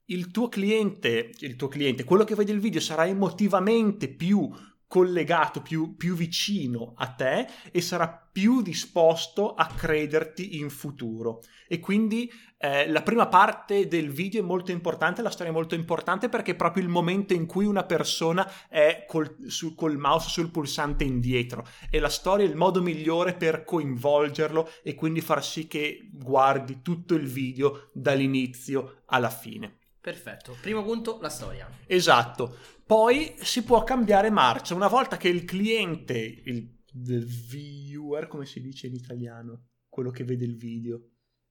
il 0.05 0.29
tuo 0.29 0.49
cliente, 0.49 1.31
il 1.39 1.55
tuo 1.55 1.67
cliente, 1.67 2.03
quello 2.03 2.23
che 2.23 2.35
vede 2.35 2.51
il 2.51 2.59
video 2.59 2.81
sarà 2.81 3.07
emotivamente 3.07 4.09
più 4.09 4.49
collegato, 4.91 5.61
più, 5.61 5.95
più, 5.95 6.15
vicino 6.15 6.91
a 6.97 7.07
te 7.07 7.47
e 7.71 7.79
sarà 7.79 8.09
più 8.09 8.61
disposto 8.61 9.53
a 9.53 9.65
crederti 9.67 10.59
in 10.59 10.69
futuro. 10.69 11.41
E 11.65 11.79
quindi 11.79 12.29
eh, 12.57 12.89
la 12.89 13.01
prima 13.01 13.27
parte 13.27 13.87
del 13.87 14.09
video 14.09 14.41
è 14.41 14.45
molto 14.45 14.71
importante, 14.71 15.21
la 15.21 15.29
storia 15.29 15.53
è 15.53 15.55
molto 15.55 15.75
importante 15.75 16.27
perché 16.27 16.51
è 16.51 16.55
proprio 16.55 16.83
il 16.83 16.89
momento 16.89 17.31
in 17.31 17.45
cui 17.45 17.63
una 17.63 17.85
persona 17.85 18.45
è 18.67 19.05
col, 19.07 19.33
su, 19.47 19.75
col 19.75 19.95
mouse 19.95 20.27
sul 20.27 20.51
pulsante 20.51 21.05
indietro 21.05 21.65
e 21.89 22.01
la 22.01 22.09
storia 22.09 22.45
è 22.45 22.49
il 22.49 22.57
modo 22.57 22.81
migliore 22.81 23.33
per 23.33 23.63
coinvolgerlo 23.63 24.69
e 24.83 24.93
quindi 24.93 25.21
far 25.21 25.41
sì 25.41 25.67
che 25.67 26.09
guardi 26.11 26.81
tutto 26.81 27.13
il 27.13 27.27
video 27.27 27.91
dall'inizio 27.93 29.03
alla 29.05 29.29
fine. 29.29 29.77
Perfetto. 30.01 30.57
Primo 30.59 30.83
punto, 30.83 31.19
la 31.21 31.29
storia. 31.29 31.69
Esatto. 31.85 32.57
Poi 32.91 33.35
si 33.39 33.63
può 33.63 33.85
cambiare 33.85 34.29
marcia. 34.29 34.75
Una 34.75 34.89
volta 34.89 35.15
che 35.15 35.29
il 35.29 35.45
cliente, 35.45 36.17
il, 36.17 36.83
il 36.93 37.25
viewer, 37.25 38.27
come 38.27 38.45
si 38.45 38.59
dice 38.59 38.87
in 38.87 38.95
italiano? 38.95 39.67
Quello 39.87 40.09
che 40.11 40.25
vede 40.25 40.43
il 40.43 40.57
video. 40.57 40.99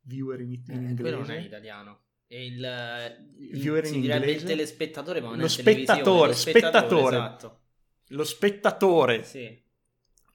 Viewer 0.03 0.39
in, 0.43 0.51
in 0.53 0.63
Eh, 0.69 0.75
inglese. 0.75 1.01
quello 1.01 1.17
non 1.21 1.31
è 1.31 1.39
in 1.39 1.45
italiano. 1.47 2.01
Il, 2.27 3.27
Il 3.39 3.59
viewer 3.59 3.87
in 3.87 3.95
inglese? 3.95 4.31
il 4.33 4.43
telespettatore, 4.43 5.23
ma 5.23 5.29
non 5.31 5.39
Lo 5.39 5.47
è 5.47 5.49
spettatore, 5.49 6.29
lo 6.29 6.35
spettatore, 6.35 6.35
spettatore. 6.35 7.17
Esatto. 7.17 7.61
Lo 8.09 8.25
spettatore 8.25 9.25
Sì. 9.25 9.63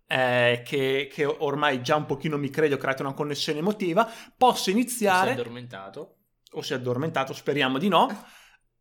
eh, 0.08 0.62
che, 0.66 1.08
che 1.12 1.26
ormai 1.26 1.84
già 1.84 1.98
un 1.98 2.08
pochino 2.08 2.38
mi 2.40 2.50
crede, 2.50 2.74
ho 2.74 2.78
creato 2.80 3.04
una 3.04 3.14
connessione 3.14 3.60
emotiva, 3.60 4.10
posso 4.36 4.64
Si 4.64 4.70
è 4.72 4.74
iniziare, 4.74 5.32
addormentato. 5.34 6.16
o 6.54 6.62
si 6.64 6.74
è 6.74 6.78
addormentato, 6.78 7.32
speriamo 7.34 7.78
di 7.78 7.90
no, 7.90 8.08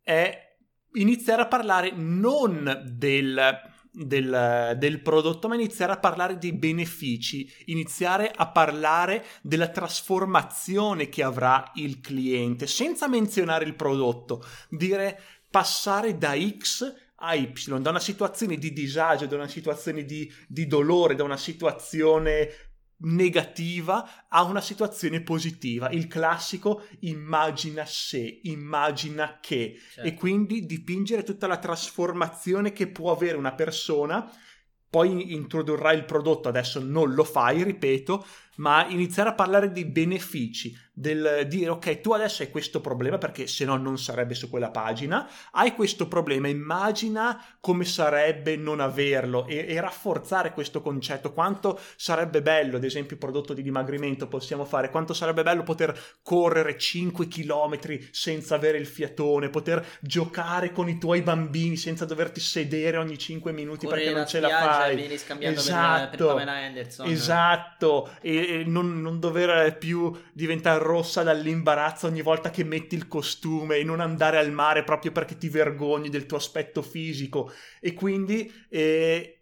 è 0.01 0.39
iniziare 0.95 1.43
a 1.43 1.47
parlare 1.47 1.91
non 1.95 2.83
del, 2.85 3.59
del, 3.91 4.75
del 4.77 5.01
prodotto, 5.01 5.47
ma 5.47 5.55
iniziare 5.55 5.93
a 5.93 5.99
parlare 5.99 6.37
dei 6.37 6.53
benefici, 6.53 7.51
iniziare 7.65 8.31
a 8.33 8.47
parlare 8.47 9.25
della 9.41 9.69
trasformazione 9.69 11.09
che 11.09 11.23
avrà 11.23 11.71
il 11.75 12.01
cliente, 12.01 12.67
senza 12.67 13.07
menzionare 13.07 13.65
il 13.65 13.75
prodotto, 13.75 14.43
dire 14.69 15.19
passare 15.49 16.17
da 16.17 16.35
X 16.35 16.93
a 17.17 17.33
Y, 17.33 17.79
da 17.79 17.89
una 17.89 17.99
situazione 17.99 18.57
di 18.57 18.73
disagio, 18.73 19.25
da 19.25 19.35
una 19.35 19.47
situazione 19.47 20.03
di, 20.03 20.31
di 20.47 20.67
dolore, 20.67 21.15
da 21.15 21.23
una 21.23 21.37
situazione 21.37 22.49
negativa 22.97 24.27
a 24.29 24.43
una 24.43 24.61
situazione 24.61 25.21
positiva. 25.21 25.89
Il 25.89 26.07
classico 26.07 26.83
immagina 27.01 27.85
se, 27.85 28.39
immagina 28.43 29.39
che 29.41 29.79
Certo. 29.91 30.09
e 30.09 30.13
quindi 30.13 30.65
dipingere 30.65 31.23
tutta 31.23 31.47
la 31.47 31.57
trasformazione 31.57 32.71
che 32.71 32.87
può 32.87 33.11
avere 33.11 33.37
una 33.37 33.53
persona. 33.53 34.29
Poi 34.89 35.33
introdurrà 35.33 35.91
il 35.91 36.05
prodotto, 36.05 36.47
adesso 36.47 36.81
non 36.81 37.13
lo 37.13 37.25
fai, 37.25 37.63
ripeto, 37.63 38.25
ma 38.57 38.85
iniziare 38.87 39.29
a 39.29 39.33
parlare 39.33 39.71
di 39.71 39.85
benefici, 39.85 40.77
del 40.97 41.45
dire 41.47 41.69
ok, 41.71 41.99
tu 41.99 42.13
adesso 42.13 42.41
hai 42.41 42.49
questo 42.49 42.79
problema 42.79 43.17
perché 43.17 43.47
se 43.47 43.65
no 43.65 43.75
non 43.75 43.97
sarebbe 43.97 44.33
su 44.33 44.49
quella 44.49 44.69
pagina, 44.69 45.29
hai 45.51 45.73
questo 45.75 46.07
problema, 46.07 46.47
immagina 46.47 47.43
come 47.59 47.83
sarebbe 47.83 48.55
non 48.55 48.79
averlo 48.79 49.45
e, 49.45 49.65
e 49.67 49.81
rafforzare 49.81 50.53
questo 50.53 50.81
concetto, 50.81 51.33
quanto 51.33 51.79
sarebbe 51.97 52.41
bello, 52.41 52.77
ad 52.77 52.83
esempio 52.85 53.17
prodotto 53.17 53.53
di 53.53 53.61
dimagrimento 53.61 54.27
possiamo 54.27 54.63
fare, 54.63 54.89
quanto 54.89 55.13
sarebbe 55.13 55.43
bello 55.43 55.63
poter 55.63 55.97
correre 56.21 56.77
5 56.77 57.27
km 57.27 57.77
senza 58.11 58.55
avere 58.55 58.77
il 58.77 58.87
fiatone, 58.87 59.49
poter 59.49 59.85
giocare 59.99 60.71
con 60.71 60.87
i 60.87 60.97
tuoi 60.97 61.21
bambini 61.21 61.75
senza 61.75 62.05
doverti 62.05 62.39
sedere 62.39 62.97
ogni 62.97 63.17
5 63.17 63.51
minuti 63.51 63.85
Correre 63.85 64.03
perché 64.03 64.17
non 64.17 64.27
ce 64.27 64.39
la 64.39 64.47
fai. 64.47 64.95
e 65.05 65.17
scambiato 65.17 65.55
per- 65.55 66.09
per, 66.09 66.19
Esatto. 67.11 67.15
Esatto, 67.25 68.09
non, 68.65 69.01
non 69.01 69.19
dover 69.19 69.77
più 69.77 70.11
diventare 70.33 70.83
rossa 70.83 71.23
dall'imbarazzo 71.23 72.07
ogni 72.07 72.21
volta 72.21 72.49
che 72.49 72.63
metti 72.63 72.95
il 72.95 73.07
costume 73.07 73.77
e 73.77 73.83
non 73.83 73.99
andare 73.99 74.37
al 74.37 74.51
mare 74.51 74.83
proprio 74.83 75.11
perché 75.11 75.37
ti 75.37 75.49
vergogni 75.49 76.09
del 76.09 76.25
tuo 76.25 76.37
aspetto 76.37 76.81
fisico. 76.81 77.51
E 77.79 77.93
quindi, 77.93 78.51
eh, 78.69 79.34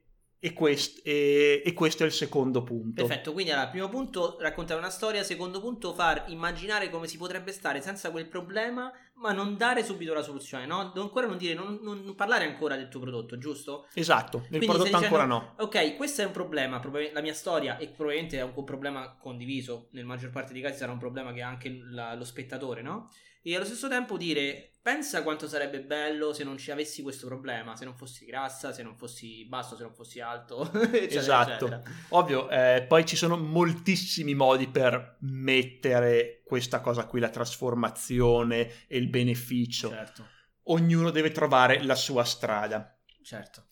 e, 0.46 0.52
quest- 0.52 1.00
e- 1.06 1.62
e 1.64 1.72
questo 1.74 2.04
è 2.04 2.06
il 2.06 2.12
secondo 2.12 2.64
punto. 2.64 3.06
Perfetto, 3.06 3.32
quindi 3.32 3.52
allora, 3.52 3.70
primo 3.70 3.88
punto 3.88 4.36
raccontare 4.42 4.78
una 4.78 4.90
storia, 4.90 5.24
secondo 5.24 5.62
punto 5.62 5.94
far 5.94 6.26
immaginare 6.28 6.90
come 6.90 7.08
si 7.08 7.16
potrebbe 7.18 7.54
stare 7.54 7.80
senza 7.82 8.12
quel 8.12 8.28
problema, 8.28 8.92
ma 9.16 9.32
non 9.32 9.56
dare 9.56 9.86
subito 9.86 10.14
la 10.14 10.22
soluzione, 10.22 10.66
no? 10.66 10.92
Non- 10.94 11.04
Ancora 11.06 11.28
non 11.28 11.38
dire, 11.38 11.54
non, 11.54 11.80
non 11.82 12.14
parlare 12.16 12.44
ancora 12.44 12.76
del 12.76 12.90
tuo 12.90 13.00
prodotto, 13.00 13.38
giusto? 13.38 13.88
Esatto, 13.94 14.38
il 14.40 14.48
Quindi 14.48 14.66
prodotto 14.66 14.88
stai 14.90 15.04
ancora 15.04 15.24
dicendo- 15.24 15.54
no. 15.58 15.64
Ok, 15.64 15.96
questo 15.96 16.22
è 16.24 16.26
un 16.26 16.32
problema, 16.32 16.82
la 17.14 17.22
mia 17.22 17.34
storia 17.34 17.78
e 17.78 17.88
probabilmente 17.88 18.38
è 18.40 18.44
un 18.44 18.64
problema 18.66 19.16
condiviso, 19.18 19.88
nel 19.92 20.04
maggior 20.04 20.30
parte 20.32 20.52
dei 20.52 20.62
casi 20.62 20.76
sarà 20.78 20.92
un 20.92 20.98
problema 20.98 21.32
che 21.32 21.42
ha 21.42 21.48
anche 21.48 21.80
la- 21.90 22.16
lo 22.16 22.26
spettatore, 22.26 22.82
no? 22.82 23.10
E 23.46 23.56
allo 23.56 23.66
stesso 23.66 23.90
tempo 23.90 24.16
dire, 24.16 24.72
pensa 24.82 25.22
quanto 25.22 25.48
sarebbe 25.50 25.82
bello 25.82 26.32
se 26.34 26.44
non 26.46 26.58
ci 26.58 26.72
avessi 26.72 27.02
questo 27.02 27.28
problema, 27.28 27.76
se 27.76 27.84
non 27.84 27.94
fossi 27.96 28.26
grassa, 28.26 28.72
se 28.72 28.84
non 28.84 28.96
fossi 28.96 29.46
basso, 29.46 29.76
se 29.76 29.84
non 29.84 29.94
fossi 29.94 30.22
alto, 30.22 30.64
eccetera, 30.74 31.20
Esatto. 31.20 31.52
eccetera. 31.68 31.82
Ovvio, 32.10 32.50
eh, 32.50 32.86
poi 32.88 33.06
ci 33.06 33.18
sono 33.18 33.36
moltissimi 33.38 34.34
modi 34.34 34.68
per 34.70 35.18
mettere 35.22 36.42
questa 36.46 36.80
cosa 36.80 37.06
qui, 37.06 37.20
la 37.20 37.30
trasformazione 37.30 38.88
e 38.88 38.98
il 38.98 39.10
beneficio. 39.10 39.90
Certo, 39.90 40.28
Ognuno 40.68 41.10
deve 41.10 41.32
trovare 41.32 41.84
la 41.84 41.96
sua 41.96 42.24
strada. 42.24 42.98
certo. 43.24 43.66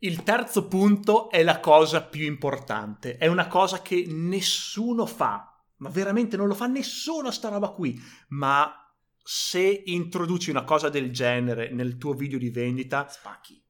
Il 0.00 0.22
terzo 0.24 0.68
punto 0.68 1.30
è 1.30 1.42
la 1.42 1.58
cosa 1.58 2.02
più 2.02 2.26
importante, 2.26 3.16
è 3.16 3.28
una 3.28 3.46
cosa 3.46 3.80
che 3.80 4.04
nessuno 4.06 5.06
fa, 5.06 5.58
ma 5.76 5.88
veramente 5.88 6.36
non 6.36 6.48
lo 6.48 6.54
fa 6.54 6.66
nessuno 6.66 7.30
sta 7.30 7.48
roba 7.48 7.70
qui, 7.70 7.98
ma 8.28 8.85
se 9.28 9.82
introduci 9.86 10.50
una 10.50 10.62
cosa 10.62 10.88
del 10.88 11.10
genere 11.10 11.70
nel 11.72 11.96
tuo 11.96 12.14
video 12.14 12.38
di 12.38 12.48
vendita, 12.50 13.08
Spacchi. 13.08 13.60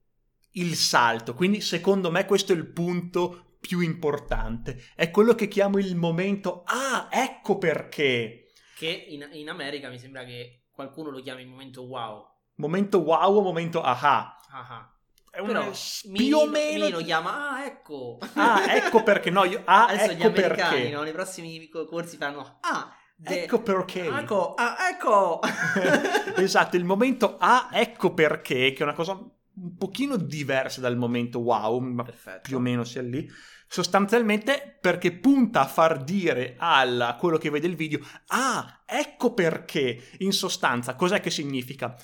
il 0.53 0.75
salto, 0.77 1.33
quindi 1.33 1.63
secondo 1.63 2.11
me 2.11 2.27
questo 2.27 2.53
è 2.53 2.57
il 2.57 2.67
punto 2.71 3.57
più 3.59 3.81
importante, 3.81 4.91
è 4.95 5.11
quello 5.11 5.35
che 5.35 5.49
chiamo 5.49 5.79
il 5.79 5.97
momento, 5.97 6.63
ah, 6.67 7.09
ecco 7.11 7.57
perché, 7.57 8.53
Che 8.77 9.07
in, 9.09 9.27
in 9.33 9.49
America 9.49 9.89
mi 9.89 9.99
sembra 9.99 10.25
che 10.25 10.67
qualcuno 10.71 11.09
lo 11.11 11.23
chiami 11.23 11.41
il 11.41 11.49
momento 11.49 11.83
wow. 11.85 12.23
momento 12.57 12.99
wow 12.99 13.37
o 13.37 13.41
momento 13.41 13.81
aha, 13.81 14.37
Ah, 14.51 14.67
ah. 14.69 14.95
è 15.31 15.43
Però 15.43 15.71
più 16.13 16.37
o 16.37 16.47
meno... 16.47 16.89
Lo 16.91 17.03
chiama, 17.03 17.51
ah 17.51 17.65
ecco. 17.65 18.19
Ah, 18.35 18.75
ecco 18.77 19.03
perché, 19.03 19.31
no, 19.31 19.45
io, 19.45 19.63
ah, 19.65 19.87
Adesso 19.87 20.13
gli 20.13 20.21
ecco 20.21 20.27
americani, 20.29 20.77
perché. 20.81 20.91
no, 20.95 21.03
nei 21.03 21.13
prossimi 21.13 21.69
co- 21.69 21.87
corsi 21.87 22.17
fanno, 22.19 22.59
ah, 22.61 22.95
de- 23.17 23.45
Ecco 23.45 23.63
perché. 23.63 24.07
Ecco, 24.07 24.55
ah, 24.55 24.77
ecco. 24.91 25.41
esatto, 26.37 26.77
il 26.77 26.85
momento 26.85 27.37
ah, 27.39 27.71
ecco 27.73 28.13
perché, 28.13 28.73
che 28.73 28.79
è 28.81 28.83
una 28.83 28.93
cosa 28.93 29.13
un 29.13 29.77
pochino 29.77 30.17
diversa 30.17 30.81
dal 30.83 30.97
momento 30.99 31.39
wow, 31.39 31.79
ma 31.79 32.03
Perfetto. 32.03 32.41
più 32.43 32.59
o 32.59 32.61
meno 32.61 32.85
sia 32.85 33.03
lì. 33.03 33.29
Sostanzialmente 33.69 34.79
perché 34.81 35.13
punta 35.13 35.63
a 35.63 35.67
far 35.67 36.05
dire 36.05 36.55
a 36.59 37.17
quello 37.19 37.37
che 37.37 37.51
vede 37.51 37.67
il 37.67 37.75
video, 37.75 37.99
ah, 38.29 38.83
ecco 38.87 39.33
perché. 39.33 40.11
In 40.19 40.33
sostanza, 40.33 40.95
cos'è 40.95 41.21
che 41.21 41.31
significa? 41.31 41.97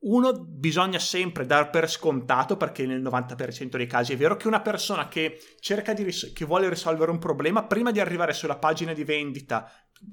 Uno, 0.00 0.32
bisogna 0.32 1.00
sempre 1.00 1.44
dar 1.44 1.70
per 1.70 1.90
scontato, 1.90 2.56
perché 2.56 2.86
nel 2.86 3.02
90% 3.02 3.76
dei 3.76 3.88
casi 3.88 4.12
è 4.12 4.16
vero, 4.16 4.36
che 4.36 4.46
una 4.46 4.60
persona 4.60 5.08
che 5.08 5.40
cerca 5.58 5.92
di 5.92 6.04
ris- 6.04 6.32
che 6.32 6.44
vuole 6.44 6.68
risolvere 6.68 7.10
un 7.10 7.18
problema, 7.18 7.64
prima 7.64 7.90
di 7.90 7.98
arrivare 7.98 8.32
sulla 8.32 8.58
pagina 8.58 8.92
di 8.92 9.02
vendita, 9.02 9.68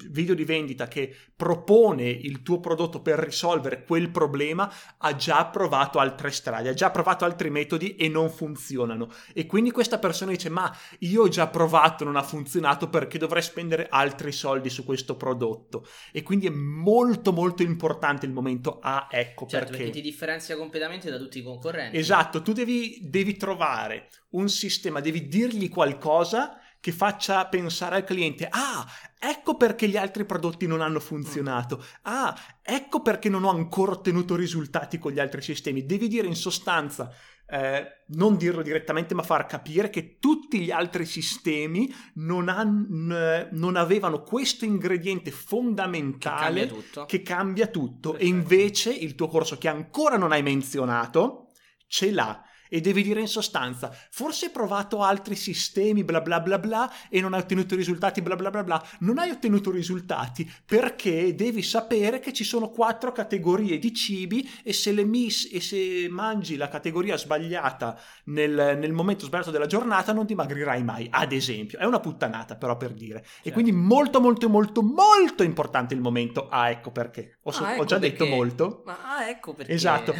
video 0.09 0.35
di 0.35 0.43
vendita 0.43 0.87
che 0.87 1.15
propone 1.35 2.09
il 2.09 2.41
tuo 2.41 2.59
prodotto 2.59 3.01
per 3.01 3.19
risolvere 3.19 3.83
quel 3.83 4.09
problema, 4.09 4.71
ha 4.97 5.15
già 5.15 5.45
provato 5.45 5.99
altre 5.99 6.31
strade, 6.31 6.69
ha 6.69 6.73
già 6.73 6.91
provato 6.91 7.25
altri 7.25 7.49
metodi 7.49 7.95
e 7.95 8.07
non 8.09 8.29
funzionano. 8.29 9.09
E 9.33 9.45
quindi 9.45 9.71
questa 9.71 9.99
persona 9.99 10.31
dice, 10.31 10.49
ma 10.49 10.75
io 10.99 11.23
ho 11.23 11.27
già 11.27 11.47
provato, 11.47 12.03
non 12.03 12.15
ha 12.15 12.23
funzionato, 12.23 12.89
perché 12.89 13.17
dovrei 13.17 13.41
spendere 13.41 13.87
altri 13.89 14.31
soldi 14.31 14.69
su 14.69 14.83
questo 14.83 15.15
prodotto? 15.15 15.87
E 16.11 16.23
quindi 16.23 16.47
è 16.47 16.51
molto 16.51 17.31
molto 17.31 17.63
importante 17.63 18.25
il 18.25 18.31
momento, 18.31 18.79
ah, 18.81 19.07
ecco 19.09 19.45
Certo, 19.45 19.71
perché. 19.71 19.83
perché 19.83 19.99
ti 19.99 20.01
differenzia 20.01 20.57
completamente 20.57 21.09
da 21.09 21.17
tutti 21.17 21.39
i 21.39 21.43
concorrenti. 21.43 21.97
Esatto, 21.97 22.41
tu 22.41 22.53
devi, 22.53 22.99
devi 23.01 23.35
trovare 23.35 24.09
un 24.31 24.49
sistema, 24.49 24.99
devi 24.99 25.27
dirgli 25.27 25.69
qualcosa 25.69 26.59
che 26.85 26.91
faccia 26.91 27.47
pensare 27.47 27.95
al 27.95 28.03
cliente, 28.03 28.47
ah, 28.47 28.85
ecco 29.17 29.57
perché 29.57 29.87
gli 29.87 29.97
altri 29.97 30.23
prodotti 30.23 30.67
non 30.67 30.81
hanno 30.81 30.99
funzionato, 30.99 31.83
ah, 32.03 32.39
ecco 32.61 33.01
perché 33.01 33.27
non 33.27 33.43
ho 33.43 33.49
ancora 33.49 33.93
ottenuto 33.93 34.35
risultati 34.35 34.99
con 34.99 35.11
gli 35.11 35.19
altri 35.19 35.41
sistemi. 35.41 35.87
Devi 35.87 36.07
dire 36.07 36.27
in 36.27 36.35
sostanza, 36.35 37.11
eh, 37.47 38.03
non 38.09 38.37
dirlo 38.37 38.61
direttamente, 38.61 39.15
ma 39.15 39.23
far 39.23 39.47
capire 39.47 39.89
che 39.89 40.19
tutti 40.19 40.59
gli 40.59 40.69
altri 40.69 41.07
sistemi 41.07 41.91
non, 42.17 42.49
han- 42.49 43.47
non 43.51 43.75
avevano 43.77 44.21
questo 44.21 44.65
ingrediente 44.65 45.31
Che 45.31 45.35
fondamentale 45.35 46.67
cambia 46.67 46.67
tutto. 46.67 47.05
che 47.05 47.21
cambia 47.23 47.65
tutto 47.65 48.15
e 48.15 48.27
invece 48.27 48.93
il 48.93 49.15
tuo 49.15 49.27
corso 49.27 49.57
che 49.57 49.69
ancora 49.69 50.17
non 50.17 50.31
hai 50.31 50.43
menzionato 50.43 51.49
ce 51.87 52.11
l'ha 52.11 52.43
e 52.69 52.81
devi 52.81 53.03
dire 53.03 53.19
in 53.19 53.27
sostanza 53.27 53.91
forse 54.09 54.45
hai 54.47 54.51
provato 54.51 55.01
altri 55.01 55.35
sistemi 55.35 56.03
bla 56.03 56.21
bla 56.21 56.39
bla 56.39 56.57
bla 56.59 56.91
e 57.09 57.21
non 57.21 57.33
hai 57.33 57.41
ottenuto 57.41 57.75
risultati 57.75 58.21
bla 58.21 58.35
bla 58.35 58.49
bla 58.49 58.63
bla 58.63 58.83
non 58.99 59.17
hai 59.17 59.29
ottenuto 59.29 59.71
risultati 59.71 60.49
perché 60.65 61.35
devi 61.35 61.61
sapere 61.61 62.19
che 62.19 62.33
ci 62.33 62.43
sono 62.43 62.69
quattro 62.69 63.11
categorie 63.11 63.77
di 63.77 63.93
cibi 63.93 64.49
e 64.63 64.73
se, 64.73 64.91
le 64.91 65.03
mis- 65.03 65.49
e 65.51 65.61
se 65.61 66.07
mangi 66.09 66.55
la 66.57 66.67
categoria 66.69 67.17
sbagliata 67.17 67.99
nel, 68.25 68.77
nel 68.79 68.91
momento 68.93 69.25
sbagliato 69.25 69.51
della 69.51 69.65
giornata 69.67 70.13
non 70.13 70.25
dimagrirai 70.25 70.83
mai 70.83 71.07
ad 71.09 71.31
esempio 71.31 71.77
è 71.79 71.85
una 71.85 71.99
puttanata 71.99 72.55
però 72.55 72.77
per 72.77 72.93
dire 72.93 73.19
e 73.19 73.23
Certo. 73.45 73.51
quindi 73.51 73.71
molto 73.71 74.19
molto 74.21 74.49
molto 74.49 74.81
molto 74.81 75.43
importante 75.43 75.93
il 75.93 76.01
momento 76.01 76.47
ah 76.49 76.69
ecco 76.69 76.91
perché 76.91 77.37
Ho, 77.43 77.51
so- 77.51 77.63
Ah, 77.65 77.69
ho 77.69 77.73
ecco 77.73 77.85
già 77.85 77.97
detto 77.97 78.23
perché. 78.23 78.35
molto. 78.35 78.83
Ma 78.85 78.97
ah, 79.17 79.29
ecco 79.29 79.53
perché. 79.53 79.71
Esatto. 79.71 80.13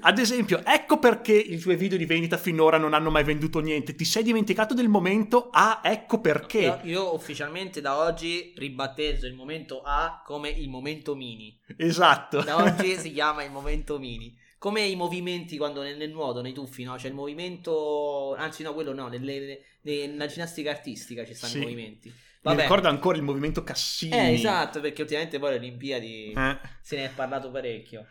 Ad 0.00 0.18
esempio, 0.18 0.62
ecco 0.64 0.98
perché 0.98 1.32
i 1.32 1.58
tuoi 1.58 1.76
video 1.78 1.96
di 1.96 2.04
vendita 2.04 2.36
finora 2.36 2.76
non 2.76 2.92
hanno 2.92 3.10
mai 3.10 3.24
venduto 3.24 3.60
niente. 3.60 3.94
Ti 3.94 4.04
sei 4.04 4.22
dimenticato 4.22 4.74
del 4.74 4.88
momento 4.88 5.48
A, 5.50 5.80
ecco 5.82 6.20
perché. 6.20 6.58
Io, 6.60 6.80
io 6.82 7.14
ufficialmente 7.14 7.80
da 7.80 7.96
oggi 7.98 8.52
ribattezzo 8.56 9.26
il 9.26 9.32
momento 9.34 9.80
A 9.82 10.22
come 10.26 10.50
il 10.50 10.68
momento 10.68 11.14
mini. 11.14 11.58
Esatto. 11.78 12.42
Da 12.42 12.56
oggi 12.56 12.94
si 13.00 13.12
chiama 13.12 13.42
il 13.44 13.50
momento 13.50 13.98
mini. 13.98 14.36
Come 14.58 14.82
i 14.82 14.96
movimenti 14.96 15.56
quando 15.56 15.82
nel, 15.82 15.96
nel 15.96 16.10
nuoto, 16.10 16.42
nei 16.42 16.52
tuffi, 16.52 16.82
no? 16.82 16.96
C'è 16.96 17.08
il 17.08 17.14
movimento. 17.14 18.34
Anzi, 18.34 18.62
no, 18.64 18.74
quello 18.74 18.92
no. 18.92 19.06
Nelle, 19.08 19.62
nelle- 19.82 20.06
nella 20.08 20.26
ginnastica 20.26 20.70
artistica 20.70 21.24
ci 21.24 21.32
stanno 21.32 21.52
Sì. 21.52 21.58
i 21.58 21.62
movimenti. 21.62 22.08
Mi 22.08 22.14
Vabbè. 22.42 22.62
ricordo 22.62 22.88
ancora 22.88 23.16
il 23.16 23.22
movimento 23.22 23.62
Cassini. 23.64 24.12
Eh, 24.16 24.32
esatto, 24.34 24.80
perché 24.80 25.02
ultimamente 25.02 25.38
poi 25.38 25.50
le 25.50 25.56
Olimpiadi 25.56 26.32
Eh. 26.36 26.58
se 26.82 26.96
ne 26.96 27.04
è 27.06 27.10
parlato 27.14 27.50
parecchio. 27.50 28.06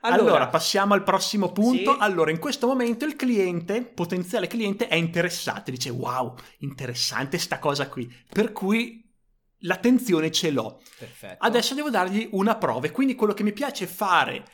Allora, 0.00 0.22
Allora, 0.22 0.48
passiamo 0.48 0.94
al 0.94 1.02
prossimo 1.02 1.50
punto. 1.52 1.92
Sì. 1.92 1.98
Allora, 2.00 2.30
in 2.30 2.38
questo 2.38 2.66
momento 2.66 3.04
il 3.04 3.16
cliente, 3.16 3.82
potenziale 3.82 4.46
cliente, 4.46 4.88
è 4.88 4.94
interessato. 4.94 5.70
Dice, 5.70 5.90
wow, 5.90 6.34
interessante 6.58 7.38
sta 7.38 7.58
cosa 7.58 7.88
qui. 7.88 8.12
Per 8.28 8.52
cui 8.52 9.04
l'attenzione 9.62 10.30
ce 10.30 10.50
l'ho. 10.50 10.80
perfetto. 10.98 11.44
Adesso 11.44 11.74
devo 11.74 11.90
dargli 11.90 12.28
una 12.32 12.56
prova. 12.56 12.86
E 12.86 12.92
quindi 12.92 13.14
quello 13.14 13.34
che 13.34 13.42
mi 13.42 13.52
piace 13.52 13.86
fare 13.86 14.44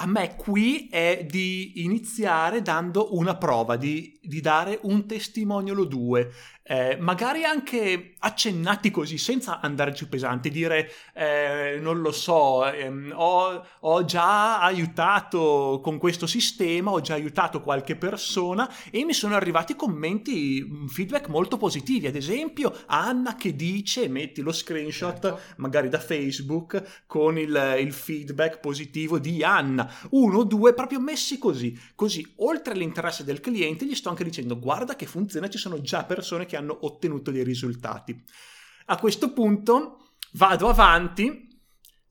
a 0.00 0.06
me 0.06 0.36
qui 0.36 0.88
è 0.88 1.26
di 1.28 1.82
iniziare 1.82 2.62
dando 2.62 3.16
una 3.16 3.36
prova, 3.36 3.76
di, 3.76 4.18
di 4.22 4.40
dare 4.40 4.78
un 4.82 5.06
testimonial 5.06 5.80
o 5.80 5.84
due. 5.84 6.30
Eh, 6.70 6.96
magari 7.00 7.44
anche 7.44 8.14
accennati 8.18 8.90
così, 8.90 9.16
senza 9.16 9.60
andare 9.60 9.92
giù 9.92 10.08
pesanti, 10.08 10.50
dire 10.50 10.90
eh, 11.14 11.78
non 11.80 12.00
lo 12.00 12.12
so, 12.12 12.66
ehm, 12.70 13.12
ho, 13.14 13.66
ho 13.80 14.04
già 14.04 14.60
aiutato 14.60 15.80
con 15.82 15.98
questo 15.98 16.26
sistema, 16.26 16.90
ho 16.90 17.00
già 17.00 17.14
aiutato 17.14 17.62
qualche 17.62 17.96
persona 17.96 18.70
e 18.90 19.04
mi 19.04 19.14
sono 19.14 19.34
arrivati 19.34 19.74
commenti, 19.76 20.62
mm, 20.62 20.86
feedback 20.86 21.28
molto 21.28 21.56
positivi. 21.56 22.06
Ad 22.06 22.16
esempio, 22.16 22.74
Anna 22.86 23.34
che 23.34 23.56
dice, 23.56 24.08
metti 24.08 24.42
lo 24.42 24.52
screenshot 24.52 25.06
Certo. 25.08 25.40
magari 25.56 25.88
da 25.88 25.98
Facebook 25.98 27.04
con 27.06 27.38
il, 27.38 27.76
il 27.78 27.92
feedback 27.92 28.60
positivo 28.60 29.18
di 29.18 29.42
Anna, 29.42 29.90
uno 30.10 30.42
due 30.44 30.74
proprio 30.74 31.00
messi 31.00 31.38
così. 31.38 31.78
Così, 31.94 32.34
oltre 32.36 32.74
all'interesse 32.74 33.24
del 33.24 33.40
cliente, 33.40 33.86
gli 33.86 33.94
sto 33.94 34.10
anche 34.10 34.24
dicendo 34.24 34.58
guarda 34.58 34.96
che 34.96 35.06
funziona, 35.06 35.48
ci 35.48 35.58
sono 35.58 35.80
già 35.80 36.04
persone 36.04 36.44
che 36.44 36.56
hanno 36.58 36.76
ottenuto 36.82 37.30
dei 37.30 37.44
risultati. 37.44 38.22
A 38.86 38.96
questo 38.96 39.32
punto 39.32 40.10
vado 40.32 40.68
avanti. 40.68 41.46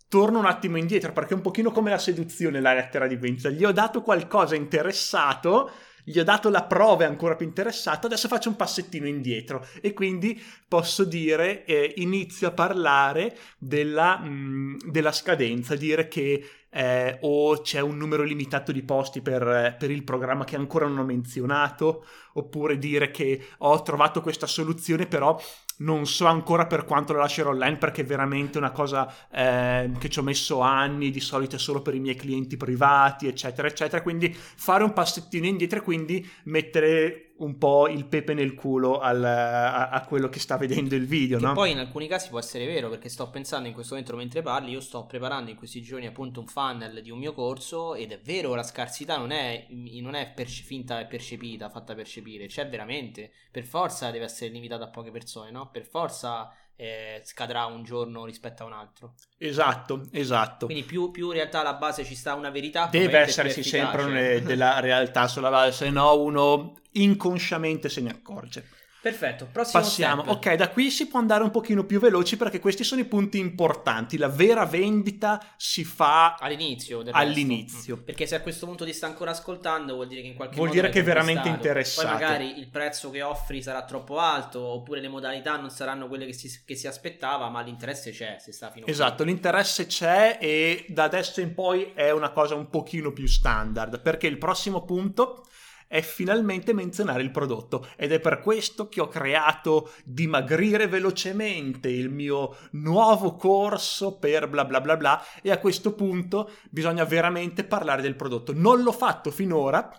Torno 0.10 0.40
un 0.40 0.46
attimo 0.46 0.78
indietro 0.78 1.12
perché 1.12 1.34
è 1.34 1.36
un 1.36 1.42
pochino 1.42 1.70
come 1.70 1.90
la 1.90 1.98
seduzione 1.98 2.62
la 2.62 2.74
lettera 2.74 3.08
di 3.08 3.18
vendita. 3.18 3.50
Gli 3.50 3.66
ho 3.66 3.74
dato 3.74 4.02
qualcosa 4.02 4.56
interessato, 4.56 5.70
gli 6.02 6.18
ho 6.18 6.24
dato 6.24 6.50
la 6.50 6.64
prova 6.64 7.06
ancora 7.06 7.36
più 7.36 7.46
interessato, 7.46 8.08
adesso 8.08 8.30
faccio 8.30 8.48
un 8.48 8.56
passettino 8.56 9.06
indietro 9.06 9.68
e 9.82 9.92
quindi 9.92 10.42
posso 10.66 11.04
dire, 11.04 11.66
eh, 11.66 11.96
inizio 11.98 12.48
a 12.48 12.52
parlare 12.52 13.38
della, 13.58 14.18
mh, 14.18 14.90
della 14.90 15.12
scadenza, 15.12 15.76
dire 15.76 16.08
che 16.08 16.67
eh, 16.78 17.18
o 17.22 17.60
c'è 17.62 17.80
un 17.80 17.98
numero 17.98 18.22
limitato 18.22 18.72
di 18.72 18.84
posti 18.84 19.22
per, 19.22 19.76
per 19.80 19.90
il 19.90 20.04
programma 20.04 20.44
che 20.44 20.56
ancora 20.56 20.86
non 20.86 21.00
ho 21.00 21.04
menzionato, 21.04 22.06
oppure 22.34 22.78
dire 22.78 23.10
che 23.10 23.44
ho 23.58 23.82
trovato 23.82 24.22
questa 24.22 24.46
soluzione 24.46 25.08
però 25.08 25.40
non 25.78 26.06
so 26.06 26.28
ancora 26.28 26.68
per 26.68 26.86
quanto 26.86 27.14
la 27.14 27.20
lascerò 27.20 27.50
online 27.50 27.78
perché 27.78 28.02
è 28.02 28.06
veramente 28.06 28.60
una 28.60 28.70
cosa 28.70 29.12
eh, 29.32 29.90
che 29.98 30.10
ci 30.10 30.20
ho 30.20 30.24
messo 30.24 30.60
anni, 30.60 31.10
di 31.10 31.20
solito 31.20 31.56
è 31.56 31.60
solo 31.60 31.82
per 31.82 31.96
i 31.96 32.00
miei 32.00 32.16
clienti 32.16 32.58
privati, 32.58 33.28
eccetera, 33.28 33.68
eccetera. 33.68 34.04
Quindi 34.04 34.32
fare 34.32 34.84
un 34.84 34.94
passettino 34.94 35.48
indietro 35.48 35.80
e 35.80 35.82
quindi 35.82 36.28
mettere 36.44 37.27
un 37.40 37.58
po' 37.58 37.88
il 37.88 38.06
pepe 38.06 38.34
nel 38.34 38.54
culo 38.56 39.00
al- 39.00 39.24
a, 39.24 39.90
a 39.90 40.06
quello 40.06 40.30
che 40.30 40.40
sta 40.40 40.58
vedendo 40.58 40.96
il 40.96 41.06
video, 41.06 41.38
Che 41.38 41.46
no? 41.46 41.54
poi 41.54 41.72
in 41.72 41.78
alcuni 41.78 42.08
casi 42.08 42.30
può 42.30 42.40
essere 42.40 42.66
vero, 42.66 42.90
perché 42.90 43.10
sto 43.10 43.30
pensando 43.30 43.68
in 43.68 43.74
questo 43.74 43.94
momento 43.94 44.16
mentre 44.18 44.42
parli, 44.42 44.72
io 44.72 44.80
sto 44.82 45.06
preparando 45.06 45.52
in 45.52 45.56
questi 45.56 45.82
giorni 45.82 46.08
appunto 46.08 46.40
un 46.40 46.48
funnel 46.48 47.02
di 47.04 47.12
un 47.12 47.20
mio 47.20 47.34
corso 47.34 47.94
ed 47.96 48.12
è 48.12 48.20
vero, 48.20 48.56
la 48.56 48.64
scarsità 48.64 49.18
non 49.18 49.32
è, 49.32 49.68
non 49.70 50.16
è 50.16 50.32
perce- 50.34 50.64
finta 50.64 51.00
e 51.00 51.06
percepita, 51.06 51.70
fatta 51.70 51.94
percepire, 51.96 52.48
c'è 52.48 52.68
veramente, 52.68 53.32
per 53.52 53.66
forza 53.66 54.10
deve 54.12 54.26
essere 54.26 54.52
limitata 54.52 54.86
a 54.86 54.90
poche 54.90 55.12
persone, 55.12 55.52
no? 55.52 55.70
Per 55.70 55.86
forza 55.86 56.52
eh, 56.80 57.22
scadrà 57.26 57.66
un 57.66 57.84
giorno 57.84 58.24
rispetto 58.24 58.64
a 58.64 58.68
un 58.68 58.74
altro. 58.74 59.16
Esatto, 59.38 60.08
esatto. 60.12 60.68
Quindi 60.68 60.84
più, 60.84 61.10
più 61.12 61.28
in 61.28 61.34
realtà 61.34 61.62
alla 61.62 61.74
base 61.74 62.06
ci 62.06 62.16
sta 62.16 62.36
una 62.36 62.52
verità, 62.52 62.88
Deve 62.90 63.18
esserci 63.20 63.64
sempre 63.64 64.04
un- 64.04 64.42
della 64.46 64.80
realtà 64.80 65.28
sulla 65.28 65.50
base, 65.50 65.72
se 65.72 65.90
no 65.90 66.16
uno 66.22 66.76
inconsciamente 66.92 67.90
se 67.90 68.02
ne 68.02 68.12
accorge. 68.12 68.70
Perfetto, 69.00 69.48
prossimo 69.52 69.82
Passiamo, 69.82 70.22
step. 70.24 70.36
ok, 70.36 70.54
da 70.56 70.70
qui 70.70 70.90
si 70.90 71.08
può 71.08 71.20
andare 71.20 71.44
un 71.44 71.52
pochino 71.52 71.86
più 71.86 72.00
veloci 72.00 72.36
perché 72.36 72.60
questi 72.60 72.84
sono 72.84 73.00
i 73.00 73.06
punti 73.06 73.38
importanti. 73.38 74.18
La 74.18 74.28
vera 74.28 74.66
vendita 74.66 75.54
si 75.56 75.84
fa 75.84 76.36
All'inizio, 76.36 77.04
All'inizio. 77.12 77.98
Mm. 77.98 78.04
Perché 78.04 78.26
se 78.26 78.36
a 78.36 78.42
questo 78.42 78.66
punto 78.66 78.86
ti 78.86 78.94
sta 78.94 79.06
ancora 79.06 79.32
ascoltando, 79.32 79.94
vuol 79.94 80.08
dire 80.08 80.22
che 80.22 80.28
in 80.28 80.36
qualche 80.36 80.56
Vuol 80.56 80.68
modo 80.68 80.80
dire 80.80 80.92
l'hai 80.92 80.98
che 80.98 81.04
è 81.04 81.14
veramente 81.14 81.48
interessato. 81.48 82.08
Poi 82.08 82.20
magari 82.20 82.58
il 82.58 82.70
prezzo 82.70 83.12
che 83.12 83.22
offri 83.22 83.62
sarà 83.62 83.86
troppo 83.86 84.18
alto, 84.18 84.62
oppure 84.62 85.00
le 85.00 85.10
modalità 85.10 85.58
non 85.58 85.70
saranno 85.70 86.08
quelle 86.08 86.26
che 86.26 86.34
si, 86.34 86.64
che 86.66 86.76
si 86.76 86.88
aspettava, 86.88 87.50
ma 87.50 87.62
l'interesse 87.62 88.12
c'è 88.12 88.38
se 88.40 88.52
sta 88.52 88.72
fino 88.72 88.88
a 88.88 88.90
Esatto, 88.90 89.24
l'interesse 89.24 89.86
c'è 89.86 90.38
e 90.42 90.86
da 90.90 91.04
adesso 91.04 91.40
in 91.40 91.54
poi 91.54 91.92
è 91.94 92.12
una 92.12 92.32
cosa 92.32 92.56
un 92.56 92.70
pochino 92.70 93.14
più 93.14 93.28
standard 93.28 94.02
perché 94.02 94.28
il 94.28 94.38
prossimo 94.38 94.84
punto 94.84 95.46
è 95.88 96.02
finalmente 96.02 96.74
menzionare 96.74 97.24
il 97.24 97.32
prodotto. 97.32 97.88
Ed 97.96 98.12
è 98.12 98.20
per 98.20 98.42
questo 98.42 98.88
che 98.90 99.02
ho 99.02 99.08
creato 99.08 99.92
dimagrire 100.04 100.88
velocemente 100.88 101.90
il 101.90 102.10
mio 102.10 102.56
nuovo 102.72 103.36
corso 103.36 104.18
per 104.18 104.50
bla 104.50 104.66
bla 104.66 104.82
bla 104.82 104.98
bla. 104.98 105.24
E 105.42 105.52
a 105.52 105.60
questo 105.60 105.94
punto 105.94 106.52
bisogna 106.70 107.06
veramente 107.06 107.64
parlare 107.64 108.02
del 108.02 108.16
prodotto. 108.16 108.54
Non 108.54 108.82
l'ho 108.82 108.92
fatto 108.92 109.32
finora, 109.32 109.90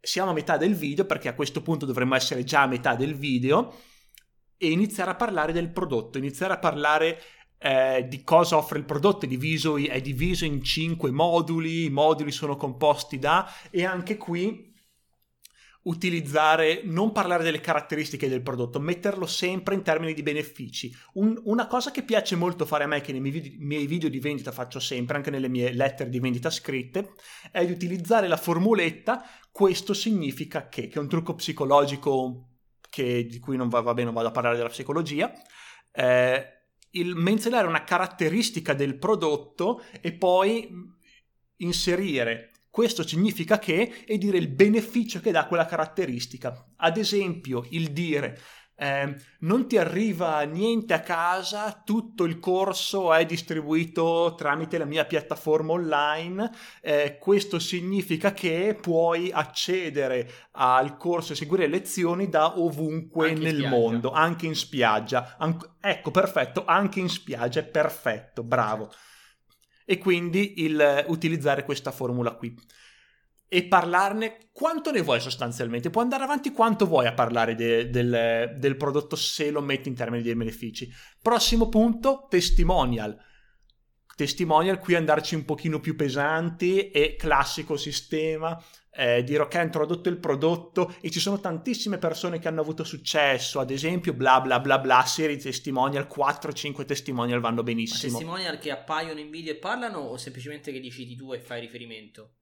siamo 0.00 0.30
a 0.30 0.34
metà 0.34 0.56
del 0.56 0.74
video 0.74 1.04
perché 1.04 1.28
a 1.28 1.34
questo 1.34 1.62
punto 1.62 1.84
dovremmo 1.84 2.14
essere 2.14 2.44
già 2.44 2.62
a 2.62 2.66
metà 2.66 2.94
del 2.94 3.14
video. 3.14 3.74
E 4.56 4.70
iniziare 4.70 5.10
a 5.10 5.16
parlare 5.16 5.52
del 5.52 5.70
prodotto, 5.70 6.16
iniziare 6.16 6.52
a 6.54 6.58
parlare 6.58 7.20
eh, 7.58 8.06
di 8.08 8.22
cosa 8.22 8.56
offre 8.56 8.78
il 8.78 8.84
prodotto, 8.84 9.24
è 9.24 9.28
diviso, 9.28 9.76
è 9.76 10.00
diviso 10.00 10.44
in 10.44 10.62
cinque 10.62 11.10
moduli, 11.10 11.84
i 11.84 11.90
moduli 11.90 12.30
sono 12.30 12.56
composti 12.56 13.18
da 13.18 13.50
e 13.70 13.84
anche 13.84 14.16
qui 14.16 14.73
utilizzare, 15.84 16.82
non 16.84 17.12
parlare 17.12 17.42
delle 17.42 17.60
caratteristiche 17.60 18.28
del 18.28 18.42
prodotto, 18.42 18.80
metterlo 18.80 19.26
sempre 19.26 19.74
in 19.74 19.82
termini 19.82 20.14
di 20.14 20.22
benefici. 20.22 20.94
Un- 21.14 21.40
una 21.44 21.66
cosa 21.66 21.90
che 21.90 22.02
piace 22.02 22.36
molto 22.36 22.64
fare 22.64 22.84
a 22.84 22.86
me, 22.86 23.00
che 23.00 23.12
nei 23.12 23.20
miei 23.20 23.32
video, 23.32 23.52
miei 23.58 23.86
video 23.86 24.08
di 24.08 24.20
vendita 24.20 24.52
faccio 24.52 24.80
sempre, 24.80 25.16
anche 25.16 25.30
nelle 25.30 25.48
mie 25.48 25.72
lettere 25.72 26.10
di 26.10 26.20
vendita 26.20 26.50
scritte, 26.50 27.12
è 27.50 27.64
di 27.64 27.72
utilizzare 27.72 28.28
la 28.28 28.36
formuletta 28.36 29.24
questo 29.50 29.94
significa 29.94 30.68
che, 30.68 30.88
che 30.88 30.98
è 30.98 31.00
un 31.00 31.08
trucco 31.08 31.34
psicologico 31.34 32.48
che- 32.90 33.24
di 33.26 33.38
cui 33.38 33.56
non 33.56 33.68
va, 33.68 33.80
vabbè, 33.80 34.04
non 34.04 34.14
vado 34.14 34.28
a 34.28 34.32
parlare 34.32 34.56
della 34.56 34.68
psicologia. 34.68 35.32
Eh, 35.92 36.48
il 36.90 37.14
menzionare 37.14 37.66
una 37.66 37.84
caratteristica 37.84 38.72
del 38.72 38.98
prodotto 38.98 39.82
e 40.00 40.12
poi 40.12 40.68
mh, 40.68 40.96
inserire 41.58 42.53
questo 42.74 43.06
significa 43.06 43.60
che 43.60 44.02
e 44.04 44.18
dire 44.18 44.36
il 44.36 44.48
beneficio 44.48 45.20
che 45.20 45.30
dà 45.30 45.46
quella 45.46 45.64
caratteristica. 45.64 46.72
Ad 46.78 46.96
esempio, 46.96 47.64
il 47.70 47.92
dire 47.92 48.36
eh, 48.74 49.14
non 49.42 49.68
ti 49.68 49.78
arriva 49.78 50.42
niente 50.42 50.92
a 50.92 50.98
casa, 50.98 51.82
tutto 51.84 52.24
il 52.24 52.40
corso 52.40 53.14
è 53.14 53.24
distribuito 53.26 54.34
tramite 54.36 54.76
la 54.76 54.86
mia 54.86 55.04
piattaforma 55.04 55.74
online, 55.74 56.50
eh, 56.82 57.16
questo 57.20 57.60
significa 57.60 58.32
che 58.32 58.76
puoi 58.80 59.30
accedere 59.30 60.48
al 60.54 60.96
corso 60.96 61.32
e 61.32 61.36
seguire 61.36 61.68
lezioni 61.68 62.28
da 62.28 62.58
ovunque 62.58 63.28
Anche 63.28 63.52
nel 63.52 63.68
mondo, 63.68 64.10
anche 64.10 64.46
in 64.46 64.56
spiaggia. 64.56 65.36
An- 65.38 65.76
ecco, 65.80 66.10
perfetto, 66.10 66.64
anche 66.64 66.98
in 66.98 67.08
spiaggia 67.08 67.60
è 67.60 67.64
perfetto, 67.64 68.42
bravo. 68.42 68.90
E 69.84 69.98
quindi 69.98 70.62
il 70.62 71.04
utilizzare 71.08 71.64
questa 71.64 71.90
formula 71.90 72.34
qui. 72.34 72.54
E 73.46 73.64
parlarne 73.64 74.48
quanto 74.52 74.90
ne 74.90 75.02
vuoi 75.02 75.20
sostanzialmente. 75.20 75.90
Puoi 75.90 76.04
andare 76.04 76.24
avanti 76.24 76.50
quanto 76.50 76.86
vuoi 76.86 77.06
a 77.06 77.12
parlare 77.12 77.54
de- 77.54 77.90
del, 77.90 78.56
del 78.58 78.76
prodotto 78.76 79.16
se 79.16 79.50
lo 79.50 79.60
metti 79.60 79.88
in 79.88 79.94
termini 79.94 80.22
di 80.22 80.34
benefici. 80.34 80.90
Prossimo 81.20 81.68
punto, 81.68 82.26
testimonial. 82.28 83.16
Testimonial, 84.14 84.78
qui 84.78 84.94
andarci 84.94 85.34
un 85.34 85.44
pochino 85.44 85.80
più 85.80 85.96
pesanti 85.96 86.90
e 86.90 87.16
classico 87.16 87.76
sistema, 87.76 88.62
eh, 88.96 89.24
dire 89.24 89.42
ok, 89.42 89.54
ho 89.56 89.62
introdotto 89.62 90.08
il 90.08 90.18
prodotto 90.18 90.94
e 91.00 91.10
ci 91.10 91.20
sono 91.20 91.40
tantissime 91.40 91.98
persone 91.98 92.38
che 92.38 92.48
hanno 92.48 92.60
avuto 92.60 92.84
successo, 92.84 93.60
ad 93.60 93.70
esempio 93.70 94.14
bla 94.14 94.40
bla 94.40 94.60
bla 94.60 94.78
bla, 94.78 95.04
serie 95.04 95.36
testimonial, 95.36 96.06
4-5 96.06 96.84
testimonial 96.84 97.40
vanno 97.40 97.62
benissimo. 97.62 98.12
Ma 98.12 98.18
testimonial 98.18 98.58
che 98.58 98.70
appaiono 98.70 99.18
in 99.18 99.30
video 99.30 99.52
e 99.52 99.56
parlano 99.56 99.98
o 99.98 100.16
semplicemente 100.16 100.72
che 100.72 100.80
decidi 100.80 101.16
tu 101.16 101.32
e 101.32 101.40
fai 101.40 101.60
riferimento? 101.60 102.36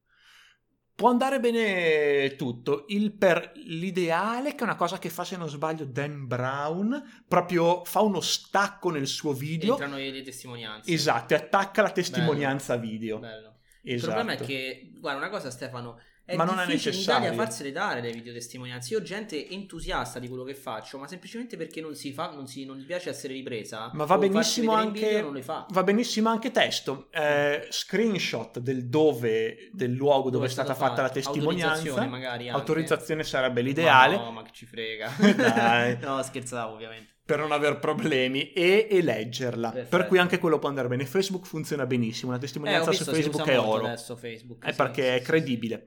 Può 0.95 1.09
andare 1.09 1.41
bene 1.41 2.37
tutto. 2.37 2.85
Il 2.89 3.13
per... 3.13 3.53
L'ideale, 3.65 4.55
che 4.55 4.61
è 4.61 4.63
una 4.65 4.77
cosa 4.77 4.99
che 4.99 5.09
fa, 5.09 5.25
se 5.25 5.37
non 5.37 5.49
sbaglio, 5.49 5.85
Dan 5.85 6.27
Brown, 6.27 7.23
proprio 7.27 7.85
fa 7.85 8.01
uno 8.01 8.21
stacco 8.21 8.91
nel 8.91 9.07
suo 9.07 9.33
video. 9.33 9.73
Entrano 9.73 9.97
le 9.97 10.23
testimonianze. 10.23 10.93
Esatto, 10.93 11.35
e 11.35 11.37
attacca 11.37 11.83
la 11.83 11.91
testimonianza 11.91 12.77
Bello. 12.77 12.91
video. 12.91 13.19
Bello. 13.19 13.57
Esatto. 13.83 13.95
Il 13.95 14.01
problema 14.01 14.33
è 14.33 14.47
che, 14.47 14.93
guarda, 14.99 15.19
una 15.19 15.31
cosa 15.31 15.51
Stefano, 15.51 15.99
è 16.25 16.37
Ma 16.37 16.45
non 16.45 16.59
è 16.61 16.67
difficile 16.67 16.91
in 16.91 16.97
necessario. 16.97 17.27
Italia 17.27 17.45
farsele 17.45 17.73
dare 17.73 18.01
le 18.01 18.13
videotestimonianze. 18.13 18.93
Io 18.93 19.01
ho 19.01 19.03
gente 19.03 19.49
entusiasta 19.49 20.19
di 20.19 20.29
quello 20.29 20.45
che 20.45 20.55
faccio, 20.55 20.99
ma 20.99 21.09
semplicemente 21.09 21.57
perché 21.57 21.81
non 21.81 21.95
si 21.95 22.13
fa, 22.13 22.31
non, 22.31 22.47
si, 22.47 22.65
non 22.65 22.77
gli 22.77 22.85
piace 22.85 23.11
essere 23.11 23.33
ripresa. 23.33 23.91
Ma 23.93 24.05
va 24.05 24.19
benissimo 24.19 24.73
anche-. 24.73 25.25
Va 25.69 25.83
benissimo 25.83 26.29
anche 26.29 26.51
testo, 26.51 27.09
eh, 27.11 27.67
screenshot 27.71 28.59
del 28.61 28.89
dove, 28.89 29.71
del 29.73 29.93
luogo 29.93 30.31
dove, 30.31 30.47
è 30.47 30.49
stata 30.49 30.75
fatta 30.75 31.03
la 31.03 31.11
testimonianza. 31.11 31.73
Autorizzazione 31.73 32.07
magari 32.09 32.49
anche. 32.49 32.61
Autorizzazione 32.61 33.25
sarebbe 33.25 33.61
l'ideale 33.63 34.17
Ma 34.17 34.23
no, 34.23 34.31
ma 34.33 34.43
che 34.43 34.51
ci 34.53 34.67
frega. 34.67 35.11
Dai. 35.35 35.99
no, 36.03 36.23
scherzavo 36.23 36.75
ovviamente. 36.75 37.11
per 37.25 37.39
non 37.39 37.53
aver 37.53 37.79
problemi 37.79 38.53
e, 38.53 38.87
e 38.91 39.03
leggerla. 39.03 39.71
Perfetto. 39.71 39.97
Per 39.97 40.07
cui 40.07 40.19
anche 40.19 40.39
quello 40.39 40.59
può 40.59 40.69
andare 40.69 40.89
bene. 40.89 41.05
Facebook 41.07 41.47
funziona 41.47 41.87
benissimo, 41.87 42.29
una 42.31 42.39
Eh, 42.39 42.43
testimonianza 42.43 42.93
su 42.93 42.99
visto 43.05 43.15
si 43.15 43.23
Facebook 43.23 43.49
è 43.49 43.59
oro. 43.59 43.87
adesso 43.87 44.17
Facebook. 44.17 44.65
È 44.65 44.71
sì, 44.71 44.77
perché 44.77 45.03
sì, 45.03 45.09
è 45.09 45.21
credibile. 45.23 45.85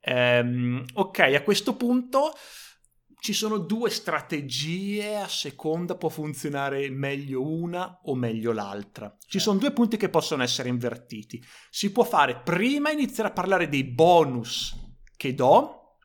Ehm, 0.00 0.84
ok, 0.94 1.18
a 1.18 1.42
questo 1.42 1.76
punto 1.76 2.32
ci 3.20 3.34
sono 3.34 3.58
due 3.58 3.90
strategie, 3.90 5.16
a 5.18 5.28
seconda 5.28 5.94
può 5.94 6.08
funzionare 6.08 6.88
meglio 6.88 7.46
una 7.46 8.00
o 8.04 8.14
meglio 8.14 8.52
l'altra. 8.52 9.14
Ci 9.26 9.38
sono 9.38 9.58
due 9.58 9.72
punti 9.72 9.98
che 9.98 10.08
possono 10.08 10.42
essere 10.42 10.70
invertiti. 10.70 11.42
Si 11.68 11.92
può 11.92 12.02
fare 12.04 12.40
prima 12.40 12.90
iniziare 12.90 13.28
a 13.28 13.32
parlare 13.32 13.68
dei 13.68 13.84
bonus 13.84 14.74
che 15.16 15.34
do 15.34 15.98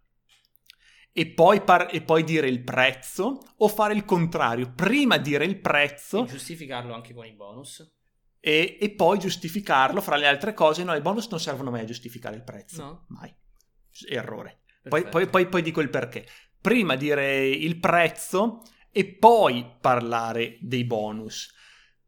e 1.13 1.27
poi, 1.27 1.61
par- 1.61 1.87
e 1.93 2.01
poi 2.01 2.25
dire 2.25 2.49
il 2.49 2.61
prezzo 2.61 3.39
o 3.55 3.67
fare 3.69 3.93
il 3.93 4.03
contrario, 4.03 4.73
prima 4.73 5.15
dire 5.17 5.45
il 5.45 5.61
prezzo 5.61 6.25
E 6.25 6.27
giustificarlo 6.27 6.93
anche 6.93 7.13
con 7.13 7.25
i 7.25 7.31
bonus. 7.31 7.93
e, 8.41 8.77
e 8.77 8.89
poi 8.91 9.19
giustificarlo 9.19 10.01
fra 10.01 10.17
le 10.17 10.27
altre 10.27 10.53
cose. 10.53 10.83
No, 10.83 10.93
i 10.93 10.99
bonus 10.99 11.29
non 11.29 11.39
servono 11.39 11.71
mai 11.71 11.81
a 11.83 11.85
giustificare 11.85 12.35
il 12.35 12.43
prezzo. 12.43 12.81
No? 12.83 13.05
Mai. 13.07 13.33
Errore. 14.07 14.59
Poi, 14.87 15.07
poi- 15.07 15.27
poi- 15.27 15.47
poi 15.47 15.61
dico 15.61 15.81
il 15.81 15.89
perché. 15.89 16.25
Prima 16.61 16.95
dire 16.95 17.47
il 17.47 17.79
prezzo 17.79 18.61
e 18.91 19.05
poi 19.05 19.65
parlare 19.79 20.57
dei 20.61 20.83
bonus. 20.85 21.53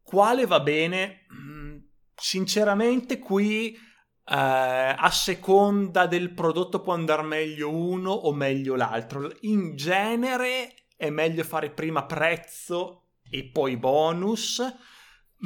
Quale 0.02 0.46
va 0.46 0.60
bene? 0.60 1.26
Mm, 1.32 1.76
Sinceramente, 2.20 3.20
qui 3.20 3.72
eh, 3.72 3.78
a 4.24 5.10
seconda 5.12 6.06
del 6.06 6.34
prodotto 6.34 6.80
può 6.80 6.92
andare 6.92 7.22
meglio 7.22 7.72
uno 7.72 8.10
o 8.10 8.32
meglio 8.34 8.74
l'altro. 8.74 9.30
In 9.42 9.76
genere 9.76 10.74
è 10.96 11.10
meglio 11.10 11.44
fare 11.44 11.70
prima 11.70 12.04
prezzo 12.04 13.10
e 13.30 13.44
poi 13.44 13.76
bonus. 13.76 14.60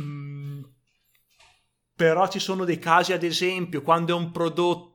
Mm, 0.00 0.62
però 1.94 2.26
ci 2.28 2.38
sono 2.38 2.64
dei 2.64 2.78
casi, 2.78 3.12
ad 3.12 3.22
esempio, 3.22 3.83
quando 3.83 4.16
è 4.16 4.18
un 4.18 4.31
prodotto 4.31 4.91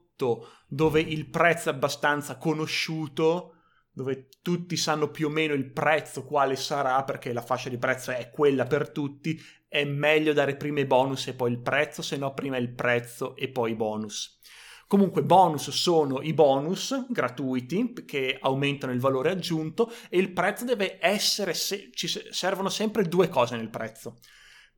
dove 0.67 1.01
il 1.01 1.29
prezzo 1.29 1.69
è 1.69 1.73
abbastanza 1.73 2.37
conosciuto, 2.37 3.53
dove 3.91 4.29
tutti 4.41 4.77
sanno 4.77 5.09
più 5.09 5.27
o 5.27 5.31
meno 5.31 5.53
il 5.53 5.71
prezzo 5.71 6.23
quale 6.23 6.55
sarà, 6.55 7.03
perché 7.03 7.33
la 7.33 7.41
fascia 7.41 7.69
di 7.69 7.77
prezzo 7.77 8.11
è 8.11 8.29
quella 8.29 8.65
per 8.65 8.89
tutti, 8.89 9.41
è 9.67 9.83
meglio 9.85 10.33
dare 10.33 10.55
prima 10.55 10.79
i 10.79 10.85
bonus 10.85 11.27
e 11.27 11.33
poi 11.33 11.51
il 11.51 11.59
prezzo, 11.59 12.01
se 12.01 12.17
no 12.17 12.33
prima 12.33 12.57
il 12.57 12.73
prezzo 12.73 13.35
e 13.35 13.49
poi 13.49 13.71
i 13.71 13.75
bonus. 13.75 14.39
Comunque 14.87 15.23
bonus 15.23 15.69
sono 15.71 16.21
i 16.21 16.33
bonus 16.33 17.07
gratuiti 17.09 17.93
che 18.05 18.37
aumentano 18.39 18.93
il 18.93 18.99
valore 18.99 19.31
aggiunto 19.31 19.91
e 20.09 20.17
il 20.17 20.31
prezzo 20.31 20.63
deve 20.63 20.97
essere, 21.01 21.53
se- 21.53 21.89
ci 21.91 22.07
servono 22.07 22.69
sempre 22.69 23.03
due 23.03 23.27
cose 23.27 23.57
nel 23.57 23.69
prezzo. 23.69 24.19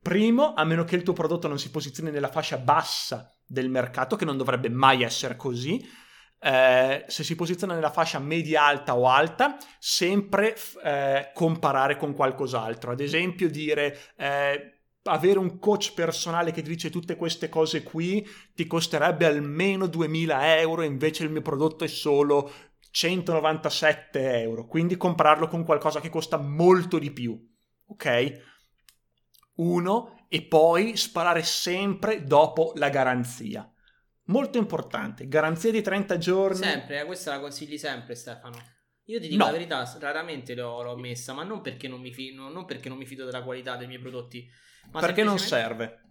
Primo, 0.02 0.54
a 0.54 0.64
meno 0.64 0.84
che 0.84 0.96
il 0.96 1.04
tuo 1.04 1.14
prodotto 1.14 1.48
non 1.48 1.60
si 1.60 1.70
posizioni 1.70 2.10
nella 2.10 2.32
fascia 2.32 2.58
bassa 2.58 3.34
del 3.50 3.70
mercato, 3.70 4.16
che 4.16 4.26
non 4.26 4.38
dovrebbe 4.38 4.70
mai 4.70 5.04
essere 5.04 5.36
così, 5.36 5.84
eh, 6.42 7.04
se 7.08 7.24
si 7.24 7.36
posiziona 7.36 7.74
nella 7.74 7.92
fascia 7.92 8.20
media 8.20 8.64
alta 8.64 8.96
o 8.96 9.10
alta, 9.10 9.58
sempre 9.78 10.56
eh, 10.84 11.32
comparare 11.34 11.98
con 11.98 12.14
qualcos'altro. 12.14 12.92
Ad 12.92 13.02
esempio, 13.02 13.50
dire 13.50 13.98
eh, 14.16 14.82
avere 15.04 15.40
un 15.40 15.60
coach 15.60 15.94
personale 15.94 16.52
che 16.52 16.62
ti 16.62 16.70
dice 16.70 16.90
tutte 16.90 17.16
queste 17.16 17.50
cose 17.50 17.84
qui 17.84 18.26
ti 18.54 18.68
costerebbe 18.68 19.26
almeno 19.26 19.88
2000 19.88 20.60
euro, 20.60 20.84
invece 20.84 21.24
il 21.24 21.32
mio 21.32 21.42
prodotto 21.42 21.84
è 21.84 21.88
solo 21.88 22.52
197 22.92 24.42
euro. 24.42 24.66
Quindi 24.66 24.98
compararlo 24.98 25.48
con 25.48 25.64
qualcosa 25.66 26.00
che 26.00 26.10
costa 26.10 26.38
molto 26.38 27.00
di 27.00 27.12
più. 27.12 27.38
Ok? 27.88 28.48
Uno, 29.56 30.19
e 30.30 30.44
poi 30.44 30.96
sparare 30.96 31.44
sempre 31.44 32.24
dopo 32.24 32.72
la 32.76 32.90
garanzia. 32.90 33.70
Molto 34.26 34.60
importante, 34.60 35.28
garanzia 35.28 35.72
di 35.72 35.82
30 35.82 36.20
giorni. 36.20 36.58
Sempre, 36.58 37.02
eh, 37.02 37.06
questa 37.06 37.32
la 37.32 37.40
consigli 37.40 37.78
sempre, 37.80 38.14
Stefano. 38.14 38.58
Io 39.06 39.20
ti 39.20 39.28
dico 39.28 39.40
No. 39.40 39.46
la 39.46 39.52
verità, 39.58 39.98
raramente 40.00 40.54
l'ho, 40.54 40.84
l'ho 40.84 40.96
messa, 40.96 41.34
ma 41.34 41.44
non 41.44 41.62
perché 41.62 41.88
non, 41.88 42.00
mi 42.00 42.14
fi- 42.14 42.32
no- 42.32 42.50
non 42.50 42.66
perché 42.66 42.90
non 42.90 43.00
mi 43.00 43.08
fido 43.08 43.26
della 43.26 43.42
qualità 43.44 43.76
dei 43.76 43.88
miei 43.88 44.00
prodotti. 44.00 44.48
Ma 44.92 45.00
perché 45.00 45.24
non 45.24 45.40
serve. 45.40 46.04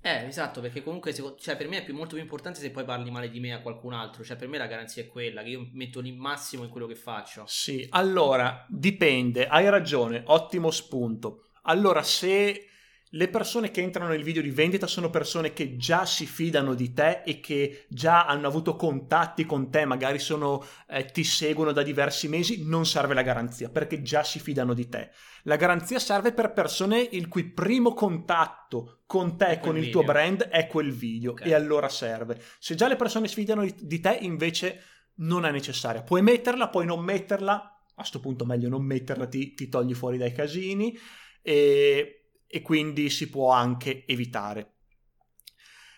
Eh, 0.00 0.24
esatto, 0.26 0.60
perché 0.62 0.82
comunque 0.82 1.12
cioè, 1.12 1.56
per 1.56 1.68
me 1.68 1.78
è 1.78 1.84
più- 1.84 1.94
molto 1.94 2.14
più 2.14 2.22
importante 2.22 2.60
se 2.60 2.70
poi 2.70 2.84
parli 2.84 3.10
male 3.10 3.28
di 3.28 3.40
me 3.40 3.52
a 3.52 3.60
qualcun 3.60 3.92
altro. 3.92 4.24
Cioè, 4.24 4.36
per 4.36 4.48
me 4.48 4.56
la 4.56 4.66
garanzia 4.68 5.02
è 5.02 5.08
quella, 5.08 5.42
che 5.42 5.50
io 5.50 5.68
metto 5.72 5.98
il 5.98 6.14
massimo 6.14 6.64
in 6.64 6.70
quello 6.70 6.86
che 6.86 6.94
faccio. 6.94 7.44
Sì, 7.46 7.86
allora 7.90 8.64
dipende, 8.70 9.46
hai 9.48 9.68
ragione, 9.68 10.22
ottimo 10.26 10.70
spunto. 10.70 11.48
Allora, 11.62 12.02
se 12.02 12.68
le 13.16 13.28
persone 13.28 13.70
che 13.70 13.80
entrano 13.80 14.10
nel 14.10 14.22
video 14.22 14.42
di 14.42 14.50
vendita 14.50 14.86
sono 14.86 15.08
persone 15.08 15.54
che 15.54 15.76
già 15.76 16.04
si 16.04 16.26
fidano 16.26 16.74
di 16.74 16.92
te 16.92 17.22
e 17.24 17.40
che 17.40 17.86
già 17.88 18.26
hanno 18.26 18.46
avuto 18.46 18.76
contatti 18.76 19.46
con 19.46 19.70
te, 19.70 19.86
magari 19.86 20.18
sono, 20.18 20.62
eh, 20.86 21.06
ti 21.06 21.24
seguono 21.24 21.72
da 21.72 21.82
diversi 21.82 22.28
mesi, 22.28 22.64
non 22.66 22.84
serve 22.84 23.14
la 23.14 23.22
garanzia 23.22 23.70
perché 23.70 24.02
già 24.02 24.22
si 24.22 24.38
fidano 24.38 24.74
di 24.74 24.88
te. 24.88 25.10
La 25.44 25.56
garanzia 25.56 25.98
serve 25.98 26.32
per 26.32 26.52
persone 26.52 27.00
il 27.00 27.28
cui 27.28 27.44
primo 27.44 27.94
contatto 27.94 29.00
con 29.06 29.38
te, 29.38 29.60
con 29.60 29.78
il 29.78 29.88
tuo 29.90 30.02
brand, 30.02 30.42
è 30.42 30.66
quel 30.66 30.92
video 30.92 31.32
Ok. 31.32 31.46
e 31.46 31.54
allora 31.54 31.88
serve. 31.88 32.38
Se 32.58 32.74
già 32.74 32.86
le 32.86 32.96
persone 32.96 33.28
si 33.28 33.34
fidano 33.34 33.64
di, 33.64 34.00
te, 34.00 34.18
invece 34.20 34.82
non 35.16 35.46
è 35.46 35.50
necessaria. 35.50 36.02
Puoi 36.02 36.20
metterla, 36.20 36.68
puoi 36.68 36.84
non 36.84 37.02
metterla. 37.02 37.80
A 37.98 38.04
sto 38.04 38.20
punto 38.20 38.44
meglio 38.44 38.68
non 38.68 38.84
metterla, 38.84 39.26
ti, 39.26 39.54
ti 39.54 39.70
togli 39.70 39.94
fuori 39.94 40.18
dai 40.18 40.32
casini 40.32 40.94
e, 41.40 42.15
e 42.56 42.62
quindi 42.62 43.10
si 43.10 43.28
può 43.28 43.52
anche 43.52 44.06
evitare. 44.06 44.76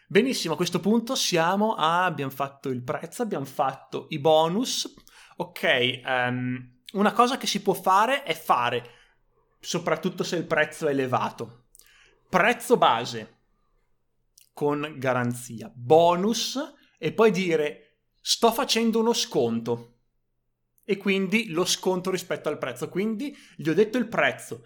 Benissimo, 0.09 0.55
a 0.55 0.57
questo 0.57 0.81
punto 0.81 1.15
siamo 1.15 1.75
a... 1.75 2.05
abbiamo 2.05 2.33
fatto 2.33 2.69
il 2.69 2.83
prezzo, 2.83 3.23
abbiamo 3.23 3.45
fatto 3.45 4.07
i 4.11 4.19
bonus. 4.19 4.93
Ok, 5.37 5.63
ehm, 5.63 6.81
una 6.95 7.13
cosa 7.13 7.37
che 7.37 7.47
si 7.47 7.63
può 7.63 7.75
fare 7.75 8.25
è 8.25 8.35
fare, 8.35 8.91
soprattutto 9.61 10.25
se 10.25 10.35
il 10.35 10.47
prezzo 10.47 10.89
è 10.89 10.91
elevato, 10.91 11.67
prezzo 12.29 12.77
base 12.77 13.37
con 14.53 14.95
garanzia, 14.97 15.71
bonus 15.73 16.59
e 16.99 17.13
poi 17.13 17.31
dire 17.31 18.01
sto 18.21 18.51
facendo 18.51 18.99
uno 18.99 19.13
sconto 19.13 19.99
e 20.85 20.97
quindi 20.97 21.51
lo 21.51 21.65
sconto 21.65 22.11
rispetto 22.11 22.49
al 22.49 22.59
prezzo. 22.59 22.89
Quindi 22.89 23.37
gli 23.55 23.69
ho 23.69 23.75
detto 23.75 23.97
il 23.97 24.09
prezzo. 24.09 24.65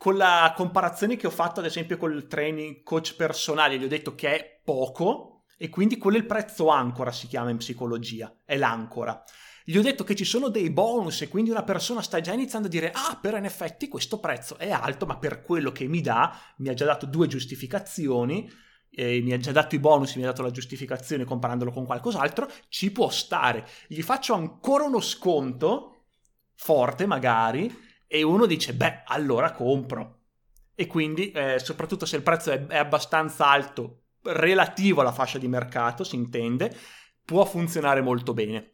Con 0.00 0.16
la 0.16 0.54
comparazione 0.56 1.16
che 1.16 1.26
ho 1.26 1.30
fatto 1.30 1.60
ad 1.60 1.66
esempio 1.66 1.98
col 1.98 2.26
training 2.26 2.82
coach 2.82 3.16
personale, 3.16 3.78
gli 3.78 3.84
ho 3.84 3.86
detto 3.86 4.14
che 4.14 4.34
è 4.34 4.60
poco 4.64 5.42
e 5.58 5.68
quindi 5.68 5.98
quello 5.98 6.16
è 6.16 6.20
il 6.20 6.26
prezzo 6.26 6.68
ancora, 6.68 7.12
si 7.12 7.26
chiama 7.26 7.50
in 7.50 7.58
psicologia, 7.58 8.34
è 8.46 8.56
l'ancora. 8.56 9.22
Gli 9.62 9.76
ho 9.76 9.82
detto 9.82 10.02
che 10.02 10.14
ci 10.14 10.24
sono 10.24 10.48
dei 10.48 10.70
bonus 10.70 11.20
e 11.20 11.28
quindi 11.28 11.50
una 11.50 11.64
persona 11.64 12.00
sta 12.00 12.18
già 12.22 12.32
iniziando 12.32 12.68
a 12.68 12.70
dire 12.70 12.90
ah 12.94 13.18
però 13.20 13.36
in 13.36 13.44
effetti 13.44 13.88
questo 13.88 14.20
prezzo 14.20 14.56
è 14.56 14.70
alto 14.70 15.04
ma 15.04 15.18
per 15.18 15.42
quello 15.42 15.70
che 15.70 15.86
mi 15.86 16.00
dà 16.00 16.34
mi 16.56 16.70
ha 16.70 16.74
già 16.74 16.86
dato 16.86 17.04
due 17.04 17.26
giustificazioni 17.26 18.50
eh, 18.88 19.20
mi 19.20 19.34
ha 19.34 19.36
già 19.36 19.52
dato 19.52 19.74
i 19.74 19.80
bonus, 19.80 20.14
mi 20.14 20.22
ha 20.22 20.28
dato 20.28 20.40
la 20.40 20.50
giustificazione 20.50 21.24
comparandolo 21.24 21.72
con 21.72 21.84
qualcos'altro, 21.84 22.50
ci 22.70 22.90
può 22.90 23.10
stare. 23.10 23.68
Gli 23.86 24.00
faccio 24.00 24.32
ancora 24.32 24.84
uno 24.84 25.00
sconto, 25.00 26.04
forte 26.54 27.04
magari, 27.04 27.88
e 28.12 28.24
uno 28.24 28.46
dice, 28.46 28.74
beh, 28.74 29.04
allora 29.04 29.52
compro. 29.52 30.22
E 30.74 30.88
quindi, 30.88 31.30
eh, 31.30 31.60
soprattutto 31.60 32.06
se 32.06 32.16
il 32.16 32.22
prezzo 32.22 32.50
è, 32.50 32.66
è 32.66 32.76
abbastanza 32.76 33.46
alto 33.46 34.06
relativo 34.22 35.00
alla 35.00 35.12
fascia 35.12 35.38
di 35.38 35.46
mercato, 35.46 36.02
si 36.02 36.16
intende, 36.16 36.76
può 37.24 37.44
funzionare 37.44 38.00
molto 38.00 38.34
bene. 38.34 38.72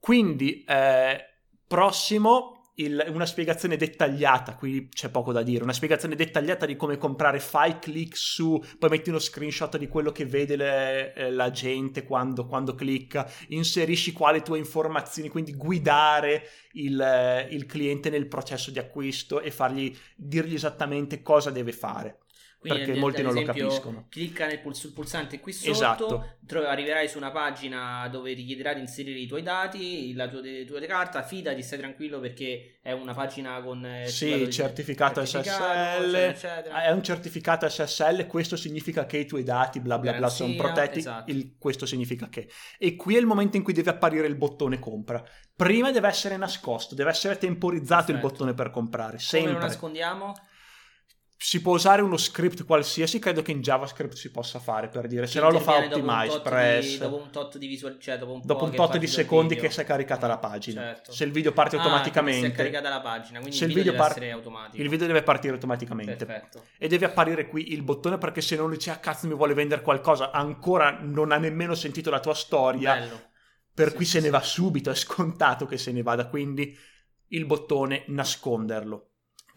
Quindi, 0.00 0.64
eh, 0.64 1.22
prossimo, 1.66 2.57
il, 2.78 3.04
una 3.08 3.26
spiegazione 3.26 3.76
dettagliata, 3.76 4.54
qui 4.54 4.88
c'è 4.88 5.08
poco 5.08 5.32
da 5.32 5.42
dire, 5.42 5.62
una 5.62 5.72
spiegazione 5.72 6.14
dettagliata 6.14 6.66
di 6.66 6.76
come 6.76 6.96
comprare, 6.96 7.40
fai 7.40 7.78
click 7.78 8.16
su, 8.16 8.62
poi 8.78 8.90
metti 8.90 9.08
uno 9.08 9.18
screenshot 9.18 9.76
di 9.76 9.88
quello 9.88 10.12
che 10.12 10.26
vede 10.26 10.56
le, 10.56 11.12
eh, 11.14 11.30
la 11.30 11.50
gente 11.50 12.04
quando, 12.04 12.46
quando, 12.46 12.74
clicca, 12.74 13.30
inserisci 13.48 14.12
quali 14.12 14.42
tue 14.42 14.58
informazioni, 14.58 15.28
quindi 15.28 15.54
guidare 15.54 16.44
il, 16.72 17.00
eh, 17.00 17.48
il 17.50 17.66
cliente 17.66 18.10
nel 18.10 18.28
processo 18.28 18.70
di 18.70 18.78
acquisto 18.78 19.40
e 19.40 19.50
fargli 19.50 19.96
dirgli 20.14 20.54
esattamente 20.54 21.22
cosa 21.22 21.50
deve 21.50 21.72
fare. 21.72 22.18
Quindi 22.60 22.80
perché 22.80 22.98
molti 22.98 23.22
non 23.22 23.36
esempio, 23.36 23.62
lo 23.62 23.68
capiscono. 23.68 24.06
Clicca 24.08 24.46
nel, 24.46 24.60
sul 24.72 24.92
pulsante 24.92 25.38
qui 25.38 25.52
sotto, 25.52 25.70
esatto. 25.70 26.36
trovi, 26.44 26.66
arriverai 26.66 27.08
su 27.08 27.16
una 27.16 27.30
pagina 27.30 28.08
dove 28.08 28.34
ti 28.34 28.44
chiederà 28.44 28.74
di 28.74 28.80
inserire 28.80 29.16
i 29.16 29.28
tuoi 29.28 29.42
dati, 29.42 30.12
la 30.14 30.28
tua, 30.28 30.40
tua 30.66 30.80
carta, 30.80 31.22
fidati, 31.22 31.62
stai 31.62 31.78
tranquillo 31.78 32.18
perché 32.18 32.80
è 32.82 32.90
una 32.90 33.14
pagina 33.14 33.62
con... 33.62 33.86
Eh, 33.86 34.08
sì, 34.08 34.50
certificato, 34.50 35.24
certificato, 35.24 36.02
SSL, 36.02 36.14
eccetera. 36.16 36.82
è 36.82 36.90
un 36.90 37.02
certificato 37.04 37.68
SSL, 37.68 38.26
questo 38.26 38.56
significa 38.56 39.06
che 39.06 39.18
i 39.18 39.26
tuoi 39.26 39.44
dati 39.44 39.78
bla 39.78 39.96
bla 40.00 40.10
Garanzia, 40.10 40.46
bla 40.46 40.54
sono 40.56 40.68
protetti, 40.68 40.98
esatto. 40.98 41.30
il, 41.30 41.54
questo 41.56 41.86
significa 41.86 42.28
che. 42.28 42.50
E 42.76 42.96
qui 42.96 43.14
è 43.14 43.20
il 43.20 43.26
momento 43.26 43.56
in 43.56 43.62
cui 43.62 43.72
deve 43.72 43.90
apparire 43.90 44.26
il 44.26 44.34
bottone 44.34 44.80
compra. 44.80 45.22
Prima 45.54 45.92
deve 45.92 46.08
essere 46.08 46.36
nascosto, 46.36 46.96
deve 46.96 47.10
essere 47.10 47.38
temporizzato 47.38 48.06
Perfetto. 48.06 48.26
il 48.26 48.32
bottone 48.32 48.54
per 48.54 48.70
comprare, 48.70 49.20
sempre. 49.20 49.52
Come 49.52 49.62
lo 49.62 49.66
nascondiamo? 49.68 50.34
Si 51.40 51.62
può 51.62 51.74
usare 51.74 52.02
uno 52.02 52.16
script 52.16 52.64
qualsiasi, 52.64 53.20
credo 53.20 53.42
che 53.42 53.52
in 53.52 53.60
JavaScript 53.60 54.14
si 54.14 54.32
possa 54.32 54.58
fare 54.58 54.88
per 54.88 55.06
dire, 55.06 55.28
se 55.28 55.38
no 55.38 55.50
lo 55.50 55.60
fa 55.60 55.76
Optimize 55.76 56.40
Press. 56.40 56.90
Di, 56.90 56.98
dopo 56.98 57.16
un 57.22 57.30
tot 57.30 57.58
di 57.58 57.68
visual, 57.68 57.96
cioè 58.00 58.18
dopo 58.18 58.32
un, 58.32 58.40
dopo 58.42 58.64
un 58.64 58.74
tot 58.74 58.96
di 58.96 59.06
secondi 59.06 59.54
che 59.54 59.70
si 59.70 59.80
è 59.80 59.84
caricata 59.84 60.26
la 60.26 60.38
pagina. 60.38 60.82
Certo. 60.82 61.12
Se 61.12 61.22
il 61.22 61.30
video 61.30 61.52
parte 61.52 61.76
ah, 61.76 61.78
automaticamente. 61.78 62.48
Si 62.48 62.52
è 62.52 62.56
caricata 62.56 62.88
la 62.88 63.00
pagina, 63.00 63.38
quindi 63.38 63.56
se 63.56 63.66
il 63.66 63.72
video, 63.72 63.92
video 63.92 64.02
deve 64.02 64.40
part- 64.42 64.74
Il 64.74 64.88
video 64.88 65.06
deve 65.06 65.22
partire 65.22 65.54
automaticamente. 65.54 66.26
Perfetto. 66.26 66.64
E 66.76 66.88
deve 66.88 67.06
apparire 67.06 67.46
qui 67.46 67.72
il 67.72 67.82
bottone 67.82 68.18
perché 68.18 68.40
se 68.40 68.56
non 68.56 68.70
dice 68.70 68.90
ah 68.90 68.98
cazzo 68.98 69.28
mi 69.28 69.34
vuole 69.34 69.54
vendere 69.54 69.80
qualcosa, 69.80 70.32
ancora 70.32 70.98
non 71.00 71.30
ha 71.30 71.38
nemmeno 71.38 71.76
sentito 71.76 72.10
la 72.10 72.18
tua 72.18 72.34
storia. 72.34 72.94
Bello. 72.94 73.20
Per 73.72 73.90
sì, 73.90 73.94
cui 73.94 74.04
sì, 74.06 74.10
se 74.10 74.20
ne 74.22 74.30
va 74.30 74.42
subito, 74.42 74.90
è 74.90 74.94
scontato 74.96 75.66
che 75.66 75.78
se 75.78 75.92
ne 75.92 76.02
vada, 76.02 76.26
quindi 76.26 76.76
il 77.28 77.46
bottone 77.46 78.02
nasconderlo. 78.08 79.07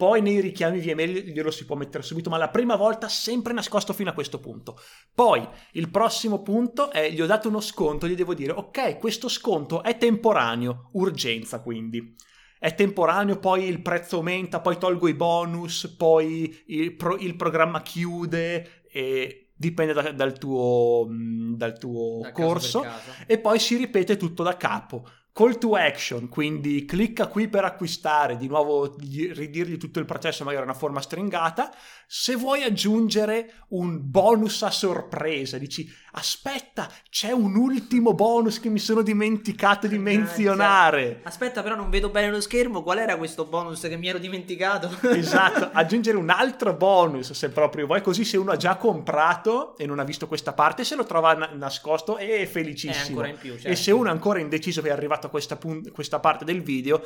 Poi 0.02 0.20
nei 0.20 0.40
richiami 0.40 0.80
via 0.80 0.96
mail 0.96 1.12
glielo 1.12 1.52
si 1.52 1.64
può 1.64 1.76
mettere 1.76 2.02
subito, 2.02 2.28
ma 2.28 2.36
la 2.36 2.48
prima 2.48 2.74
volta 2.74 3.08
sempre 3.08 3.52
nascosto 3.52 3.92
fino 3.92 4.10
a 4.10 4.12
questo 4.12 4.40
punto. 4.40 4.76
Poi 5.14 5.48
il 5.74 5.90
prossimo 5.90 6.42
punto 6.42 6.90
è 6.90 7.08
gli 7.12 7.20
ho 7.20 7.26
dato 7.26 7.46
uno 7.46 7.60
sconto, 7.60 8.08
gli 8.08 8.16
devo 8.16 8.34
dire 8.34 8.50
ok, 8.50 8.98
questo 8.98 9.28
sconto 9.28 9.84
è 9.84 9.96
temporaneo, 9.96 10.88
urgenza 10.94 11.60
quindi. 11.60 12.16
È 12.58 12.74
temporaneo, 12.74 13.38
poi 13.38 13.68
il 13.68 13.80
prezzo 13.80 14.16
aumenta, 14.16 14.58
poi 14.58 14.76
tolgo 14.76 15.06
i 15.06 15.14
bonus, 15.14 15.94
poi 15.96 16.64
il, 16.66 16.96
pro- 16.96 17.18
il 17.18 17.36
programma 17.36 17.80
chiude 17.82 18.82
e 18.90 19.52
dipende 19.54 19.92
da, 19.92 20.10
dal 20.10 20.36
tuo, 20.36 21.06
dal 21.54 21.78
tuo 21.78 22.22
da 22.22 22.32
corso 22.32 22.84
e 23.24 23.38
poi 23.38 23.60
si 23.60 23.76
ripete 23.76 24.16
tutto 24.16 24.42
da 24.42 24.56
capo 24.56 25.06
Call 25.34 25.56
to 25.56 25.76
action, 25.76 26.28
quindi 26.28 26.84
clicca 26.84 27.26
qui 27.26 27.48
per 27.48 27.64
acquistare, 27.64 28.36
di 28.36 28.48
nuovo 28.48 28.94
ridirgli 28.98 29.78
tutto 29.78 29.98
il 29.98 30.04
processo, 30.04 30.44
magari 30.44 30.64
una 30.64 30.74
forma 30.74 31.00
stringata. 31.00 31.72
Se 32.14 32.36
vuoi 32.36 32.62
aggiungere 32.62 33.54
un 33.68 33.98
bonus 34.02 34.62
a 34.64 34.70
sorpresa, 34.70 35.56
dici 35.56 35.90
aspetta, 36.12 36.86
c'è 37.08 37.30
un 37.30 37.56
ultimo 37.56 38.12
bonus 38.12 38.60
che 38.60 38.68
mi 38.68 38.78
sono 38.78 39.00
dimenticato 39.00 39.86
di 39.86 39.96
menzionare. 39.96 41.20
Aspetta, 41.22 41.62
però 41.62 41.74
non 41.74 41.88
vedo 41.88 42.10
bene 42.10 42.30
lo 42.30 42.42
schermo, 42.42 42.82
qual 42.82 42.98
era 42.98 43.16
questo 43.16 43.46
bonus 43.46 43.80
che 43.80 43.96
mi 43.96 44.08
ero 44.08 44.18
dimenticato? 44.18 44.94
esatto, 45.08 45.70
aggiungere 45.72 46.18
un 46.18 46.28
altro 46.28 46.74
bonus 46.74 47.32
se 47.32 47.48
proprio 47.48 47.86
vuoi, 47.86 48.02
così 48.02 48.26
se 48.26 48.36
uno 48.36 48.50
ha 48.50 48.56
già 48.56 48.76
comprato 48.76 49.74
e 49.78 49.86
non 49.86 49.98
ha 49.98 50.04
visto 50.04 50.28
questa 50.28 50.52
parte, 50.52 50.84
se 50.84 50.96
lo 50.96 51.06
trova 51.06 51.32
nascosto 51.32 52.18
è 52.18 52.44
felicissimo. 52.44 53.22
È 53.22 53.30
in 53.30 53.38
più, 53.38 53.52
certo. 53.52 53.68
E 53.68 53.74
se 53.74 53.90
uno 53.90 54.08
è 54.08 54.12
ancora 54.12 54.38
indeciso 54.38 54.82
che 54.82 54.88
è 54.88 54.92
arrivato 54.92 55.28
a 55.28 55.30
questa, 55.30 55.56
pun- 55.56 55.90
questa 55.90 56.20
parte 56.20 56.44
del 56.44 56.60
video, 56.60 57.02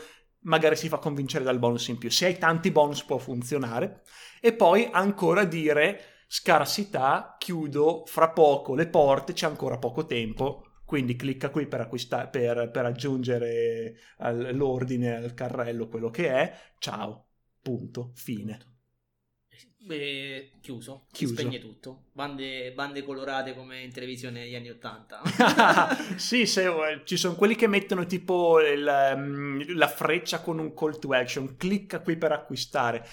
magari 0.47 0.77
si 0.77 0.89
fa 0.89 0.99
convincere 0.99 1.45
dal 1.45 1.59
bonus 1.59 1.89
in 1.89 1.99
più. 1.99 2.11
Se 2.11 2.27
hai 2.27 2.39
tanti 2.39 2.71
bonus 2.71 3.05
può 3.05 3.19
funzionare. 3.19 4.03
E 4.41 4.53
poi 4.53 4.89
ancora 4.91 5.45
dire 5.45 6.01
scarsità, 6.29 7.37
chiudo 7.39 8.05
fra 8.07 8.31
poco 8.31 8.75
le 8.75 8.89
porte, 8.89 9.33
c'è 9.33 9.47
ancora 9.47 9.79
poco 9.79 10.07
tempo. 10.07 10.65
Quindi 10.85 11.17
clicca 11.17 11.51
qui 11.51 11.67
per, 11.67 11.81
acquista- 11.81 12.29
per, 12.29 12.71
per 12.71 12.85
aggiungere 12.85 13.97
l'ordine 14.53 15.17
al 15.17 15.35
carrello 15.35 15.89
quello 15.89 16.11
che 16.11 16.29
è. 16.29 16.53
Ciao, 16.79 17.27
punto, 17.61 18.13
fine. 18.15 18.76
Beh, 19.87 20.51
chiuso, 20.61 21.07
chiuso. 21.13 21.35
spegne 21.35 21.61
tutto. 21.61 22.07
Bande, 22.11 22.73
bande, 22.73 23.05
colorate 23.05 23.55
come 23.55 23.83
in 23.83 23.93
televisione 23.93 24.41
negli 24.41 24.57
anni 24.57 24.71
Ottanta. 24.71 25.23
sì, 26.19 26.45
se, 26.45 26.67
eh, 26.67 27.03
ci 27.05 27.17
sono 27.17 27.37
quelli 27.37 27.55
che 27.55 27.69
mettono 27.69 28.05
tipo 28.05 28.61
il, 28.61 29.15
mm, 29.17 29.77
la 29.77 29.87
freccia 29.87 30.41
con 30.41 30.59
un 30.59 30.75
call 30.75 30.99
to 30.99 31.13
action, 31.13 31.57
clicca 31.57 32.01
qui 32.01 32.17
per 32.17 32.33
acquistare. 32.33 33.07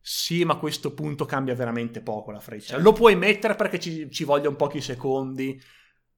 Sì, 0.00 0.44
ma 0.44 0.54
a 0.54 0.58
questo 0.58 0.92
punto 0.94 1.26
cambia 1.26 1.54
veramente 1.54 2.00
poco 2.00 2.32
la 2.32 2.40
freccia. 2.40 2.74
Certo. 2.74 2.82
Lo 2.82 2.92
puoi 2.92 3.14
mettere 3.14 3.54
perché 3.54 3.78
ci, 3.78 4.10
ci 4.10 4.24
voglia 4.24 4.48
un 4.48 4.56
pochi 4.56 4.80
secondi, 4.80 5.60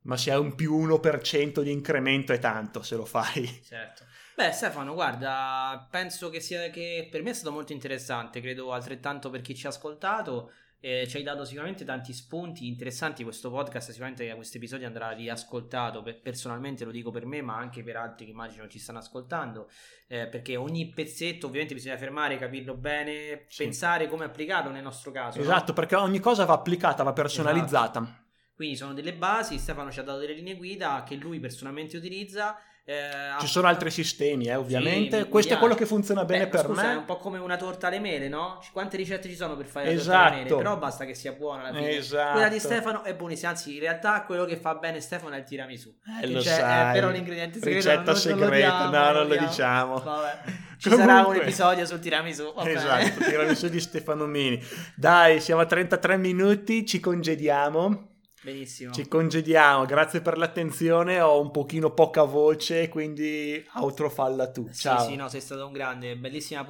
ma 0.05 0.17
se 0.17 0.31
hai 0.31 0.41
un 0.41 0.55
più 0.55 0.75
1% 0.75 1.61
di 1.61 1.71
incremento 1.71 2.33
è 2.33 2.39
tanto 2.39 2.83
se 2.83 2.97
lo 2.97 3.05
fai. 3.05 3.47
Certo. 3.63 4.05
Beh, 4.39 4.53
Stefano, 4.53 4.95
guarda, 4.95 5.89
penso 5.91 6.31
che 6.31 6.39
sia 6.39 6.71
che 6.71 7.09
per 7.11 7.25
me 7.25 7.31
è 7.31 7.33
stato 7.33 7.51
molto 7.51 7.73
interessante, 7.73 8.41
credo 8.41 8.73
altrettanto 8.73 9.31
per 9.31 9.41
chi 9.41 9.53
ci 9.53 9.67
ha 9.67 9.71
ascoltato. 9.71 10.53
Eh, 10.79 11.09
ci 11.09 11.17
hai 11.17 11.25
dato 11.25 11.45
sicuramente 11.45 11.85
tanti 11.85 12.13
spunti 12.13 12.69
interessanti. 12.69 13.25
Questo 13.25 13.51
podcast, 13.51 13.89
sicuramente 13.91 14.33
questo 14.37 14.59
episodio 14.59 14.87
andrà 14.87 15.11
riascoltato. 15.11 16.05
personalmente 16.23 16.85
lo 16.85 16.93
dico 16.93 17.11
per 17.11 17.27
me, 17.27 17.43
ma 17.43 17.57
anche 17.57 17.83
per 17.83 17.97
altri 17.97 18.27
che 18.27 18.31
immagino 18.31 18.69
ci 18.69 18.79
stanno 18.79 18.99
ascoltando. 18.99 19.69
Eh, 20.07 20.29
perché 20.29 20.55
ogni 20.55 20.89
pezzetto, 20.91 21.47
ovviamente, 21.49 21.75
bisogna 21.75 21.97
fermare, 21.97 22.39
capirlo 22.39 22.77
bene, 22.77 23.47
sì. 23.49 23.65
pensare 23.65 24.07
come 24.07 24.25
applicarlo 24.25 24.71
nel 24.71 24.85
nostro 24.85 25.11
caso. 25.11 25.41
Esatto, 25.41 25.73
no? 25.73 25.73
perché 25.73 25.97
ogni 25.97 26.21
cosa 26.21 26.45
va 26.45 26.55
applicata, 26.55 27.03
va 27.03 27.13
personalizzata. 27.13 27.99
Esatto. 28.03 28.27
Quindi 28.55 28.77
sono 28.77 28.95
delle 28.95 29.15
basi. 29.15 29.59
Stefano 29.59 29.91
ci 29.91 29.99
ha 29.99 30.05
dato 30.05 30.21
delle 30.21 30.35
linee 30.35 30.55
guida 30.55 31.03
che 31.05 31.17
lui 31.17 31.41
personalmente 31.41 31.97
utilizza 31.97 32.57
eh, 32.91 33.39
Ci 33.41 33.47
sono 33.49 33.67
altri 33.67 33.91
sistemi, 33.91 34.47
eh, 34.47 34.55
ovviamente. 34.55 35.19
Sì, 35.19 35.29
Questo 35.29 35.53
è 35.53 35.59
quello 35.59 35.75
che 35.75 35.85
funziona 35.85 36.25
bene 36.25 36.45
Beh, 36.45 36.49
per 36.49 36.65
scusa, 36.65 36.83
me. 36.87 36.93
È 36.93 36.97
un 36.97 37.05
po' 37.05 37.19
come 37.19 37.37
una 37.37 37.59
torta 37.59 37.89
alle 37.89 38.01
mele, 38.01 38.29
no? 38.29 38.63
Quante 38.73 38.97
ricette 38.97 39.29
ci 39.29 39.37
sono 39.37 39.59
per 39.59 39.67
fare 39.67 39.91
esatto. 39.91 40.07
la 40.07 40.07
torta 40.07 40.21
alle 40.21 40.31
mele? 40.37 40.47
Esatto. 40.47 40.63
Però 40.63 40.77
basta 40.79 41.05
che 41.05 41.15
sia 41.15 41.33
buona 41.33 41.65
alla 41.65 41.77
fine. 41.77 41.91
Esatto. 41.91 42.33
Quella 42.33 42.49
di 42.49 42.59
Stefano 42.59 43.05
è 43.05 43.15
buonissima. 43.15 43.51
Anzi, 43.51 43.75
in 43.75 43.81
realtà 43.81 44.23
quello 44.23 44.47
che 44.47 44.57
fa 44.57 44.75
bene 44.77 45.03
Stefano 45.03 45.35
è 45.35 45.39
il 45.39 45.45
tiramisù. 45.45 45.95
Eh, 46.23 46.31
lo 46.31 46.41
cioè, 46.41 46.55
sai. 46.55 46.89
È 46.89 46.93
però 46.99 47.11
l'ingrediente 47.11 47.59
segreto. 47.59 47.91
Ricetta 47.91 48.15
segreta, 48.15 48.89
no, 48.89 49.13
non 49.13 49.29
lo 49.29 49.37
diciamo. 49.37 49.99
Vabbè. 50.01 50.39
Ci 50.79 50.89
Comunque, 50.89 51.13
sarà 51.15 51.29
un 51.29 51.37
episodio 51.37 51.85
sul 51.85 51.99
tiramisù. 51.99 52.55
Esatto, 52.65 53.23
tiramisù 53.23 53.69
di 53.69 53.81
Stefano 53.81 54.25
Mini. 54.25 54.65
Dai, 54.97 55.43
siamo 55.43 55.61
a 55.61 55.67
33 55.67 56.17
minuti, 56.17 56.87
ci 56.87 57.01
congediamo. 57.01 58.17
Benissimo. 58.43 58.93
Ci 58.93 59.09
congediamo, 59.09 59.85
grazie 59.85 60.21
per 60.21 60.39
l'attenzione, 60.39 61.21
ho 61.21 61.41
un 61.41 61.51
pochino 61.51 61.93
poca 61.93 62.23
voce, 62.23 62.89
quindi 62.89 63.65
outro 63.75 64.09
falla 64.09 64.51
tu. 64.51 64.71
Ciao. 64.73 65.01
Sì, 65.01 65.11
sì, 65.11 65.17
no, 65.17 65.29
sei 65.29 65.41
stato 65.41 65.67
un 65.67 65.73
grande, 65.73 66.17
bellissimo 66.17 66.65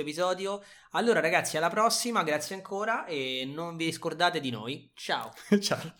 episodio. 0.00 0.62
Allora 0.90 1.20
ragazzi, 1.20 1.56
alla 1.56 1.70
prossima, 1.70 2.22
grazie 2.22 2.56
ancora 2.56 3.04
e 3.06 3.48
non 3.52 3.76
vi 3.76 3.92
scordate 3.92 4.40
di 4.40 4.50
noi. 4.50 4.90
Ciao. 4.94 5.32
Ciao. 5.60 5.94